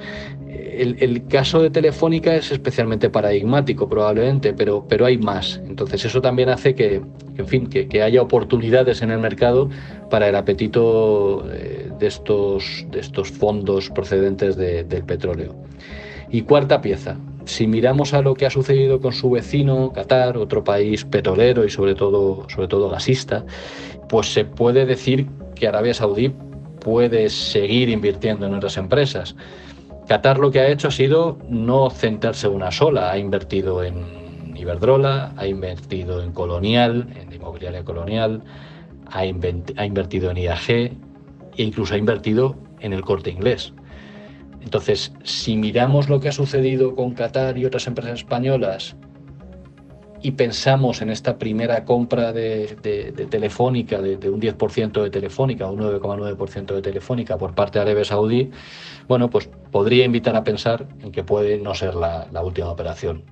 El, 0.47 1.25
caso 1.27 1.61
de 1.61 1.69
Telefónica 1.69 2.35
es 2.35 2.51
especialmente 2.51 3.09
paradigmático 3.09 3.89
probablemente, 3.89 4.53
pero, 4.53 4.85
pero 4.87 5.05
hay 5.05 5.17
más. 5.17 5.61
Entonces 5.67 6.05
eso 6.05 6.21
también 6.21 6.49
hace 6.49 6.73
que, 6.73 7.01
en 7.37 7.47
fin, 7.47 7.67
que, 7.67 8.01
haya 8.01 8.21
oportunidades 8.21 9.01
en 9.01 9.11
el 9.11 9.19
mercado 9.19 9.69
para 10.09 10.29
el 10.29 10.35
apetito 10.35 11.45
eh, 11.51 11.89
de 11.99 12.07
estos, 12.07 12.85
de 12.91 12.99
estos 12.99 13.29
fondos 13.31 13.89
procedentes 13.89 14.55
del 14.55 15.03
petróleo. 15.03 15.55
Y 16.31 16.43
cuarta 16.43 16.81
pieza, 16.81 17.17
si 17.45 17.67
miramos 17.67 18.13
a 18.13 18.21
lo 18.21 18.35
que 18.35 18.45
ha 18.45 18.49
sucedido 18.49 19.01
con 19.01 19.11
su 19.11 19.31
vecino, 19.31 19.91
Qatar, 19.91 20.37
otro 20.37 20.63
país 20.63 21.03
petrolero 21.03 21.65
y 21.65 21.69
sobre 21.69 21.95
todo, 21.95 22.45
sobre 22.47 22.67
todo 22.67 22.89
gasista, 22.89 23.43
pues 24.07 24.33
se 24.33 24.45
puede 24.45 24.85
decir 24.85 25.27
que 25.59 25.67
Arabia 25.67 25.93
Saudí 25.93 26.33
puede 26.79 27.29
seguir 27.29 27.89
invirtiendo 27.89 28.47
en 28.47 28.55
otras 28.55 28.77
empresas. 28.77 29.35
Qatar 30.07 30.39
lo 30.39 30.49
que 30.49 30.59
ha 30.59 30.69
hecho 30.69 30.87
ha 30.87 30.91
sido 30.91 31.37
no 31.49 31.89
centrarse 31.89 32.47
en 32.47 32.53
una 32.53 32.71
sola, 32.71 33.11
ha 33.11 33.17
invertido 33.17 33.83
en 33.83 34.55
Iberdrola, 34.55 35.33
ha 35.37 35.45
invertido 35.45 36.23
en 36.23 36.31
Colonial, 36.31 37.07
en 37.15 37.31
inmobiliaria 37.31 37.83
colonial, 37.83 38.41
ha, 39.05 39.19
ha 39.19 39.85
invertido 39.85 40.31
en 40.31 40.37
IAG 40.37 40.69
e 40.69 40.93
incluso 41.57 41.93
ha 41.93 41.97
invertido 41.97 42.55
en 42.79 42.93
el 42.93 43.01
corte 43.01 43.29
inglés. 43.29 43.73
Entonces, 44.61 45.13
si 45.23 45.55
miramos 45.55 46.09
lo 46.09 46.19
que 46.19 46.29
ha 46.29 46.33
sucedido 46.33 46.95
con 46.95 47.11
Qatar 47.13 47.57
y 47.57 47.65
otras 47.65 47.87
empresas 47.87 48.19
españolas 48.19 48.95
y 50.21 50.31
pensamos 50.31 51.01
en 51.01 51.09
esta 51.09 51.37
primera 51.37 51.85
compra 51.85 52.33
de, 52.33 52.77
Telefónica, 53.29 54.01
de, 54.01 54.29
un 54.29 54.41
10% 54.41 55.03
de 55.03 55.09
Telefónica, 55.09 55.67
un 55.69 55.79
9,9% 55.79 56.75
de 56.75 56.81
Telefónica 56.81 57.37
por 57.37 57.55
parte 57.55 57.79
de 57.79 57.83
Arabia 57.83 58.05
Saudí, 58.05 58.51
bueno, 59.07 59.29
pues 59.29 59.49
podría 59.71 60.05
invitar 60.05 60.35
a 60.35 60.43
pensar 60.43 60.87
en 61.01 61.11
que 61.11 61.23
puede 61.23 61.57
no 61.57 61.73
ser 61.73 61.95
la, 61.95 62.27
la 62.31 62.43
última 62.43 62.69
operación. 62.69 63.23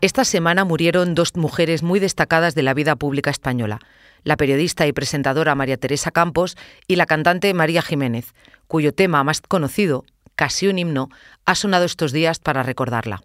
Esta 0.00 0.24
semana 0.24 0.64
murieron 0.64 1.14
dos 1.14 1.34
mujeres 1.36 1.82
muy 1.82 1.98
destacadas 1.98 2.54
de 2.54 2.62
la 2.62 2.74
vida 2.74 2.96
pública 2.96 3.30
española, 3.30 3.80
la 4.24 4.36
periodista 4.36 4.86
y 4.86 4.92
presentadora 4.92 5.54
María 5.54 5.78
Teresa 5.78 6.10
Campos 6.10 6.56
y 6.86 6.96
la 6.96 7.06
cantante 7.06 7.52
María 7.54 7.80
Jiménez, 7.80 8.34
cuyo 8.66 8.92
tema 8.92 9.24
más 9.24 9.40
conocido, 9.40 10.04
casi 10.34 10.68
un 10.68 10.78
himno, 10.78 11.08
ha 11.46 11.54
sonado 11.54 11.84
estos 11.84 12.12
días 12.12 12.38
para 12.38 12.62
recordarla. 12.62 13.22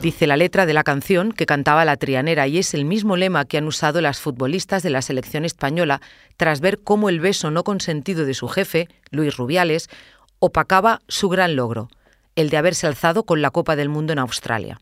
Dice 0.00 0.26
la 0.26 0.38
letra 0.38 0.64
de 0.64 0.72
la 0.72 0.82
canción 0.82 1.30
que 1.30 1.44
cantaba 1.44 1.84
la 1.84 1.98
trianera 1.98 2.46
y 2.46 2.56
es 2.56 2.72
el 2.72 2.86
mismo 2.86 3.18
lema 3.18 3.44
que 3.44 3.58
han 3.58 3.66
usado 3.66 4.00
las 4.00 4.18
futbolistas 4.18 4.82
de 4.82 4.88
la 4.88 5.02
selección 5.02 5.44
española 5.44 6.00
tras 6.38 6.60
ver 6.60 6.80
cómo 6.80 7.10
el 7.10 7.20
beso 7.20 7.50
no 7.50 7.64
consentido 7.64 8.24
de 8.24 8.32
su 8.32 8.48
jefe, 8.48 8.88
Luis 9.10 9.36
Rubiales, 9.36 9.90
opacaba 10.38 11.02
su 11.06 11.28
gran 11.28 11.54
logro, 11.54 11.90
el 12.34 12.48
de 12.48 12.56
haberse 12.56 12.86
alzado 12.86 13.24
con 13.24 13.42
la 13.42 13.50
Copa 13.50 13.76
del 13.76 13.90
Mundo 13.90 14.14
en 14.14 14.20
Australia. 14.20 14.80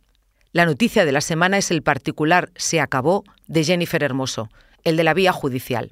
La 0.52 0.66
noticia 0.66 1.04
de 1.04 1.10
la 1.10 1.20
semana 1.20 1.58
es 1.58 1.72
el 1.72 1.82
particular 1.82 2.50
Se 2.54 2.80
acabó 2.80 3.24
de 3.48 3.64
Jennifer 3.64 4.04
Hermoso, 4.04 4.48
el 4.84 4.96
de 4.96 5.02
la 5.02 5.14
vía 5.14 5.32
judicial. 5.32 5.90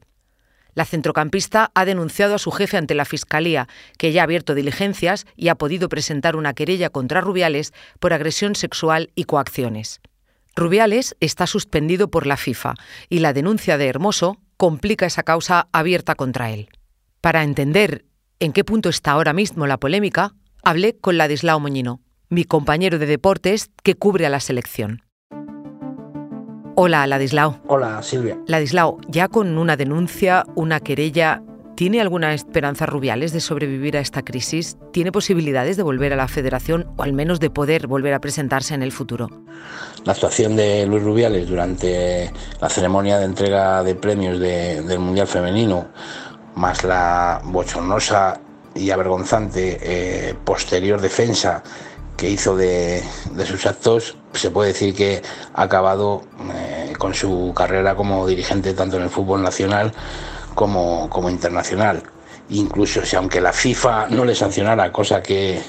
La 0.77 0.85
centrocampista 0.85 1.73
ha 1.75 1.87
denunciado 1.87 2.35
a 2.35 2.39
su 2.39 2.51
jefe 2.51 2.77
ante 2.77 2.95
la 2.95 3.07
Fiscalía, 3.07 3.67
que 3.97 4.13
ya 4.13 4.21
ha 4.21 4.25
abierto 4.25 4.55
diligencias 4.55 5.27
y 5.35 5.49
ha 5.49 5.55
podido 5.55 5.89
presentar 5.89 6.37
una 6.37 6.53
querella 6.53 6.91
contra 6.91 7.23
Rubiales 7.23 7.73
por 7.99 8.13
agresión 8.13 8.55
sexual 8.55 9.11
y 9.15 9.25
coacciones. 9.25 10.03
Rubiales 10.55 11.17
está 11.19 11.47
suspendido 11.47 12.11
por 12.11 12.27
la 12.27 12.37
FIFA 12.37 12.75
y 13.09 13.21
la 13.21 13.33
denuncia 13.33 13.79
de 13.79 13.87
Hermoso 13.87 14.39
complica 14.59 15.07
esa 15.07 15.23
causa 15.23 15.67
abierta 15.73 16.15
contra 16.15 16.51
él. 16.51 16.69
Para 17.23 17.43
entender 17.43 18.05
en 18.39 18.53
qué 18.53 18.63
punto 18.63 18.91
está 18.91 19.13
ahora 19.13 19.33
mismo 19.33 19.67
la 19.67 19.79
polémica, 19.79 20.35
hablé 20.63 20.99
con 20.99 21.17
Ladislao 21.17 21.59
Moñino, 21.59 22.03
mi 22.29 22.45
compañero 22.45 22.99
de 22.99 23.07
deportes 23.07 23.71
que 23.83 23.95
cubre 23.95 24.27
a 24.27 24.31
la 24.31 24.41
selección. 24.41 25.06
Hola, 26.79 27.07
Ladislao. 27.07 27.59
Hola, 27.69 28.03
Silvia. 28.03 28.37
Ladislao, 28.47 28.99
ya 29.09 29.29
con 29.29 29.57
una 29.57 29.79
denuncia, 29.79 30.45
una 30.57 30.79
querella, 30.79 31.43
¿tiene 31.75 32.03
alguna 32.03 32.35
esperanza 32.35 32.85
Rubiales 32.85 33.33
de 33.33 33.41
sobrevivir 33.41 33.97
a 33.97 34.01
esta 34.01 34.23
crisis? 34.23 34.77
¿Tiene 34.93 35.11
posibilidades 35.11 35.79
de 35.79 35.83
volver 35.83 36.13
a 36.13 36.17
la 36.17 36.29
federación 36.29 36.87
o 36.99 37.03
al 37.03 37.15
menos 37.15 37.41
de 37.41 37.49
poder 37.49 37.87
volver 37.87 38.13
a 38.13 38.21
presentarse 38.21 38.75
en 38.75 38.83
el 38.83 38.93
futuro? 38.93 39.31
La 40.05 40.13
actuación 40.13 40.55
de 40.55 40.87
Luis 40.87 41.03
Rubiales 41.03 41.49
durante 41.49 42.31
la 42.61 42.69
ceremonia 42.69 43.17
de 43.21 43.25
entrega 43.25 43.83
de 43.83 43.95
premios 43.95 44.39
del 44.39 44.99
Mundial 44.99 45.29
Femenino, 45.29 45.87
más 46.57 46.85
la 46.85 47.41
bochornosa 47.43 48.39
y 48.75 48.91
avergonzante 48.91 49.79
eh, 49.81 50.35
posterior 50.45 51.01
defensa 51.01 51.63
que 52.17 52.31
hizo 52.31 52.57
de, 52.57 53.03
sus 53.47 53.67
actos, 53.67 54.17
se 54.37 54.51
puede 54.51 54.73
decir 54.73 54.95
que 54.95 55.23
ha 55.55 55.63
acabado 55.63 56.23
eh, 56.55 56.93
con 56.99 57.15
su 57.15 57.53
carrera 57.55 57.95
como 57.95 58.27
dirigente 58.27 58.75
tanto 58.75 58.97
en 58.97 59.05
el 59.05 59.11
fútbol 59.11 59.43
nacional 59.43 59.93
como, 60.55 61.09
como 61.11 61.31
internacional. 61.31 62.03
Incluso 62.51 63.05
si 63.05 63.17
aunque 63.17 63.41
la 63.41 63.53
FIFA 63.53 64.09
no 64.11 64.25
le 64.25 64.35
sancionara, 64.35 64.93
cosa 64.93 65.23
que, 65.23 65.61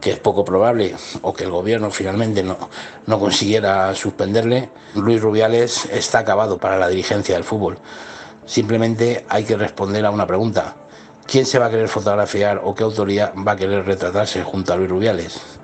que 0.00 0.12
es 0.12 0.18
poco 0.18 0.44
probable, 0.44 0.94
o 1.22 1.32
que 1.32 1.44
el 1.44 1.50
gobierno 1.50 1.90
finalmente 1.90 2.42
no, 2.42 2.56
no 3.06 3.18
consiguiera 3.18 3.94
suspenderle, 3.94 4.70
Luis 4.94 5.20
Rubiales 5.20 5.84
está 5.86 6.20
acabado 6.20 6.58
para 6.58 6.78
la 6.78 6.88
dirigencia 6.88 7.34
del 7.34 7.44
fútbol. 7.44 7.78
Simplemente 8.46 9.26
hay 9.28 9.44
que 9.44 9.56
responder 9.56 10.06
a 10.06 10.10
una 10.10 10.26
pregunta. 10.26 10.76
¿Quién 11.26 11.44
se 11.44 11.58
va 11.58 11.66
a 11.66 11.70
querer 11.70 11.88
fotografiar 11.88 12.62
o 12.64 12.74
qué 12.74 12.84
autoridad 12.84 13.34
va 13.46 13.52
a 13.52 13.56
querer 13.56 13.84
retratarse 13.84 14.42
junto 14.42 14.72
a 14.72 14.76
Luis 14.76 14.88
Rubiales? 14.88 15.57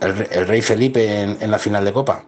El, 0.00 0.46
rey 0.46 0.62
Felipe 0.62 1.22
en, 1.22 1.50
la 1.50 1.58
final 1.58 1.84
de 1.84 1.92
Copa. 1.92 2.24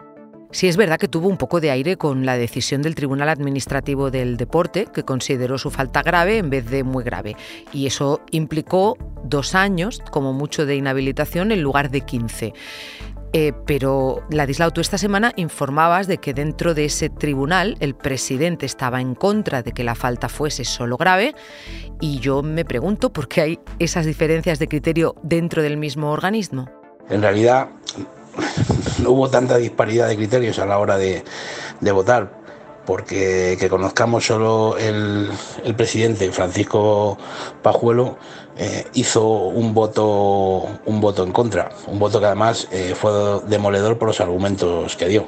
Sí 0.50 0.68
es 0.68 0.76
verdad 0.76 0.98
que 0.98 1.08
tuvo 1.08 1.28
un 1.28 1.38
poco 1.38 1.60
de 1.60 1.70
aire 1.70 1.96
con 1.96 2.26
la 2.26 2.36
decisión 2.36 2.82
del 2.82 2.94
Tribunal 2.94 3.30
Administrativo 3.30 4.10
del 4.10 4.36
Deporte, 4.36 4.86
que 4.92 5.02
consideró 5.02 5.56
su 5.56 5.70
falta 5.70 6.02
grave 6.02 6.36
en 6.36 6.50
vez 6.50 6.68
de 6.68 6.84
muy 6.84 7.04
grave. 7.04 7.36
Y 7.72 7.86
eso 7.86 8.20
implicó 8.30 8.98
dos 9.24 9.54
años, 9.54 10.02
como 10.10 10.34
mucho, 10.34 10.66
de 10.66 10.76
inhabilitación 10.76 11.52
en 11.52 11.62
lugar 11.62 11.90
de 11.90 12.02
15. 12.02 12.52
Eh, 13.34 13.52
pero, 13.66 14.22
Ladislao, 14.30 14.72
tú 14.72 14.82
esta 14.82 14.98
semana 14.98 15.32
informabas 15.36 16.06
de 16.06 16.18
que 16.18 16.34
dentro 16.34 16.74
de 16.74 16.84
ese 16.84 17.08
tribunal 17.08 17.76
el 17.80 17.94
presidente 17.94 18.66
estaba 18.66 19.00
en 19.00 19.14
contra 19.14 19.62
de 19.62 19.72
que 19.72 19.84
la 19.84 19.94
falta 19.94 20.28
fuese 20.28 20.66
solo 20.66 20.98
grave 20.98 21.34
y 21.98 22.18
yo 22.18 22.42
me 22.42 22.66
pregunto 22.66 23.10
por 23.10 23.28
qué 23.28 23.40
hay 23.40 23.58
esas 23.78 24.04
diferencias 24.04 24.58
de 24.58 24.68
criterio 24.68 25.14
dentro 25.22 25.62
del 25.62 25.78
mismo 25.78 26.10
organismo. 26.10 26.81
En 27.08 27.22
realidad 27.22 27.68
no 29.02 29.10
hubo 29.10 29.28
tanta 29.28 29.56
disparidad 29.56 30.08
de 30.08 30.16
criterios 30.16 30.58
a 30.58 30.66
la 30.66 30.78
hora 30.78 30.96
de, 30.96 31.22
votar, 31.92 32.32
porque 32.86 33.56
que 33.58 33.68
conozcamos 33.68 34.26
solo 34.26 34.76
el, 34.78 35.30
presidente 35.76 36.30
Francisco 36.32 37.18
Pajuelo 37.62 38.16
eh, 38.56 38.86
hizo 38.94 39.26
un 39.26 39.74
voto 39.74 40.68
un 40.86 41.00
voto 41.00 41.24
en 41.24 41.32
contra, 41.32 41.70
un 41.86 41.98
voto 41.98 42.20
que 42.20 42.26
además 42.26 42.68
eh, 42.70 42.94
fue 42.94 43.40
demoledor 43.46 43.98
por 43.98 44.08
los 44.08 44.20
argumentos 44.20 44.96
que 44.96 45.08
dio. 45.08 45.26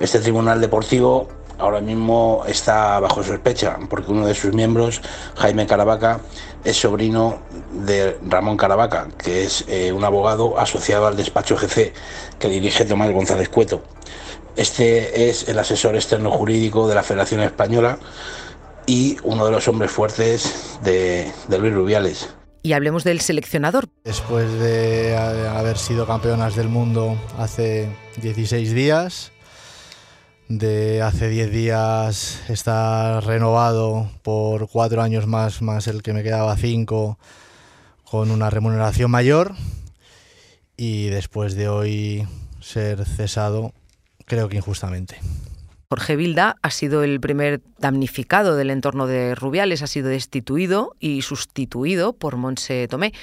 Este 0.00 0.20
tribunal 0.20 0.60
deportivo 0.60 1.28
ahora 1.58 1.80
mismo 1.80 2.44
está 2.46 2.98
bajo 3.00 3.22
sospecha 3.22 3.78
porque 3.88 4.10
uno 4.10 4.26
de 4.26 4.34
sus 4.34 4.54
miembros, 4.54 5.02
Jaime 5.36 5.66
Caravaca, 5.66 6.20
es 6.64 6.76
sobrino 6.76 7.40
de 7.72 8.18
Ramón 8.22 8.56
Caravaca, 8.56 9.08
que 9.18 9.44
es 9.44 9.64
eh, 9.68 9.92
un 9.92 10.04
abogado 10.04 10.58
asociado 10.58 11.06
al 11.06 11.16
despacho 11.16 11.56
GC 11.56 11.92
que 12.38 12.48
dirige 12.48 12.84
Tomás 12.84 13.10
González 13.10 13.48
Cueto. 13.48 13.82
Este 14.56 15.28
es 15.28 15.48
el 15.48 15.58
asesor 15.58 15.94
externo 15.94 16.30
jurídico 16.30 16.88
de 16.88 16.94
la 16.94 17.02
Federación 17.02 17.42
Española 17.42 17.98
y 18.86 19.16
uno 19.22 19.44
de 19.46 19.52
los 19.52 19.68
hombres 19.68 19.90
fuertes 19.90 20.78
de, 20.82 21.30
de 21.46 21.58
Luis 21.58 21.74
Rubiales. 21.74 22.28
Y 22.62 22.72
hablemos 22.72 23.04
del 23.04 23.20
seleccionador. 23.20 23.88
Después 24.04 24.50
de 24.58 25.16
haber 25.16 25.78
sido 25.78 26.06
campeonas 26.06 26.56
del 26.56 26.68
mundo 26.68 27.16
hace 27.38 27.88
16 28.20 28.74
días, 28.74 29.30
de 30.48 31.02
hace 31.02 31.28
10 31.28 31.50
días 31.50 32.40
está 32.48 33.20
renovado 33.20 34.10
por 34.22 34.68
cuatro 34.68 35.02
años 35.02 35.26
más, 35.26 35.60
más 35.60 35.86
el 35.86 36.02
que 36.02 36.14
me 36.14 36.22
quedaba 36.22 36.56
cinco, 36.56 37.18
con 38.04 38.30
una 38.30 38.48
remuneración 38.48 39.10
mayor. 39.10 39.54
Y 40.76 41.08
después 41.08 41.54
de 41.54 41.68
hoy 41.68 42.28
ser 42.60 43.04
cesado, 43.04 43.72
creo 44.24 44.48
que 44.48 44.56
injustamente. 44.56 45.18
Jorge 45.90 46.16
Vilda 46.16 46.56
ha 46.60 46.70
sido 46.70 47.02
el 47.02 47.18
primer 47.18 47.62
damnificado 47.78 48.56
del 48.56 48.68
entorno 48.68 49.06
de 49.06 49.34
Rubiales, 49.34 49.80
ha 49.80 49.86
sido 49.86 50.10
destituido 50.10 50.94
y 51.00 51.22
sustituido 51.22 52.12
por 52.12 52.36
Monse 52.36 52.86
Tomé. 52.88 53.14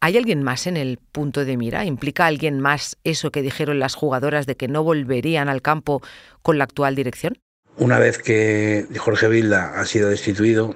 ¿Hay 0.00 0.16
alguien 0.16 0.42
más 0.42 0.66
en 0.66 0.76
el 0.76 0.98
punto 1.12 1.44
de 1.44 1.56
mira? 1.56 1.84
¿Implica 1.84 2.26
alguien 2.26 2.58
más 2.58 2.96
eso 3.04 3.30
que 3.30 3.40
dijeron 3.40 3.78
las 3.78 3.94
jugadoras 3.94 4.46
de 4.46 4.56
que 4.56 4.66
no 4.66 4.82
volverían 4.82 5.48
al 5.48 5.62
campo 5.62 6.02
con 6.42 6.58
la 6.58 6.64
actual 6.64 6.96
dirección? 6.96 7.38
Una 7.76 8.00
vez 8.00 8.18
que 8.18 8.88
Jorge 8.98 9.28
Vilda 9.28 9.78
ha 9.78 9.84
sido 9.84 10.08
destituido, 10.08 10.74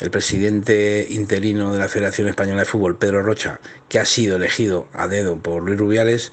el 0.00 0.10
presidente 0.10 1.06
interino 1.08 1.72
de 1.72 1.78
la 1.78 1.88
Federación 1.88 2.26
Española 2.26 2.62
de 2.62 2.66
Fútbol, 2.66 2.98
Pedro 2.98 3.22
Rocha, 3.22 3.60
que 3.88 4.00
ha 4.00 4.04
sido 4.04 4.34
elegido 4.34 4.88
a 4.92 5.06
dedo 5.06 5.40
por 5.40 5.62
Luis 5.62 5.78
Rubiales, 5.78 6.32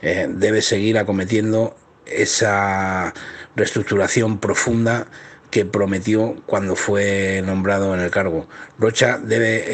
eh, 0.00 0.28
debe 0.30 0.62
seguir 0.62 0.96
acometiendo 0.96 1.74
esa 2.06 3.12
reestructuración 3.54 4.38
profunda 4.38 5.06
que 5.50 5.64
prometió 5.64 6.36
cuando 6.46 6.76
fue 6.76 7.42
nombrado 7.44 7.94
en 7.94 8.00
el 8.00 8.10
cargo. 8.10 8.48
Rocha 8.78 9.18
debe 9.18 9.64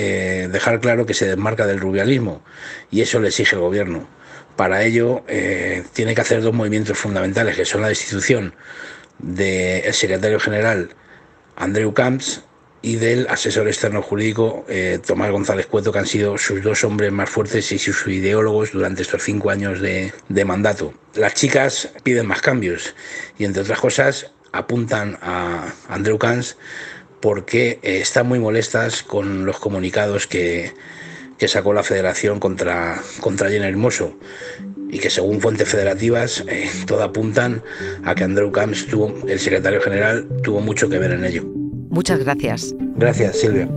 eh, 0.45 0.49
dejar 0.49 0.81
claro 0.81 1.07
que 1.07 1.15
se 1.15 1.27
desmarca 1.27 1.67
del 1.67 1.81
rubialismo 1.81 2.43
y 2.91 3.01
eso 3.01 3.21
le 3.21 3.29
exige 3.29 3.57
el 3.57 3.63
gobierno. 3.63 4.07
Para 4.57 4.85
ello 4.85 5.25
eh, 5.29 5.85
tiene 5.93 6.15
que 6.15 6.21
hacer 6.21 6.43
dos 6.43 6.53
movimientos 6.53 6.99
fundamentales, 6.99 7.57
que 7.57 7.65
son 7.65 7.81
la 7.81 7.89
destitución 7.89 8.55
del 9.19 9.93
secretario 9.95 10.39
general 10.39 10.91
Andreu 11.57 11.93
Camps 11.95 12.43
y 12.83 12.97
del 12.97 13.29
asesor 13.29 13.69
externo 13.69 14.03
jurídico 14.03 14.65
eh, 14.69 14.99
Tomás 15.05 15.31
González 15.31 15.67
Cueto, 15.67 15.93
que 15.93 16.01
han 16.01 16.07
sido 16.07 16.37
sus 16.37 16.63
dos 16.63 16.83
hombres 16.83 17.13
más 17.13 17.31
fuertes 17.31 17.71
y 17.71 17.79
sus 17.79 18.07
ideólogos 18.09 18.73
durante 18.73 19.03
estos 19.03 19.23
cinco 19.23 19.51
años 19.51 19.81
de, 19.81 20.13
mandato. 20.45 20.93
Las 21.15 21.35
chicas 21.35 21.91
piden 22.03 22.27
más 22.27 22.43
cambios 22.43 22.95
y, 23.39 23.45
entre 23.45 23.63
otras 23.63 23.79
cosas, 23.79 24.33
apuntan 24.51 25.17
a 25.23 25.73
Andrew 25.89 26.19
Camps 26.19 26.57
porque 27.21 27.79
eh, 27.83 28.01
están 28.01 28.27
muy 28.27 28.41
molestas 28.41 29.05
con 29.05 29.47
los 29.47 29.61
comunicados 29.61 30.27
que, 30.27 30.75
que 31.39 31.47
sacó 31.47 31.73
la 31.73 31.85
federación 31.85 32.41
contra, 32.41 33.01
contra 33.21 33.49
Hermoso 33.49 34.19
y 34.91 34.99
que 34.99 35.09
según 35.09 35.41
fuentes 35.41 35.69
federativas 35.69 36.45
eh, 36.49 36.69
todo 36.87 37.05
apuntan 37.05 37.63
a 38.05 38.15
que 38.17 38.25
Andrew 38.25 38.51
Camps, 38.51 38.87
tuvo, 38.87 39.15
el 39.29 39.39
secretario 39.39 39.81
general, 39.81 40.29
tuvo 40.43 40.61
mucho 40.61 40.89
que 40.89 40.99
ver 40.99 41.13
en 41.13 41.25
ello. 41.25 41.62
Muchas 41.93 42.21
gracias. 42.21 42.75
Gracias, 42.97 43.39
Silvia. 43.39 43.69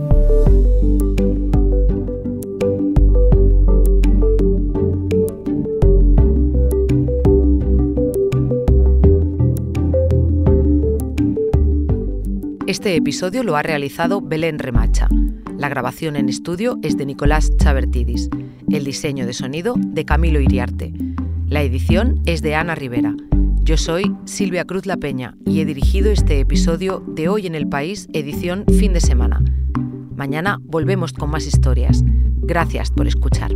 Este 12.66 12.96
episodio 12.96 13.42
lo 13.42 13.54
ha 13.56 13.62
realizado 13.62 14.22
Belén 14.22 14.58
Remacha. 14.58 15.08
La 15.58 15.68
grabación 15.68 16.16
en 16.16 16.30
estudio 16.30 16.78
es 16.82 16.96
de 16.96 17.04
Nicolás 17.04 17.54
Chabertidis. 17.58 18.30
El 18.70 18.84
diseño 18.84 19.26
de 19.26 19.34
sonido 19.34 19.74
de 19.76 20.06
Camilo 20.06 20.40
Iriarte. 20.40 20.94
La 21.48 21.60
edición 21.60 22.22
es 22.24 22.40
de 22.40 22.54
Ana 22.54 22.74
Rivera. 22.74 23.14
Yo 23.66 23.76
soy 23.76 24.14
Silvia 24.26 24.64
Cruz 24.64 24.86
La 24.86 24.96
Peña 24.96 25.36
y 25.44 25.60
he 25.60 25.64
dirigido 25.64 26.12
este 26.12 26.38
episodio 26.38 27.02
de 27.04 27.28
Hoy 27.28 27.48
en 27.48 27.56
el 27.56 27.68
País, 27.68 28.06
edición 28.12 28.64
fin 28.78 28.92
de 28.92 29.00
semana. 29.00 29.42
Mañana 30.14 30.60
volvemos 30.62 31.12
con 31.12 31.30
más 31.30 31.48
historias. 31.48 32.04
Gracias 32.42 32.92
por 32.92 33.08
escuchar. 33.08 33.50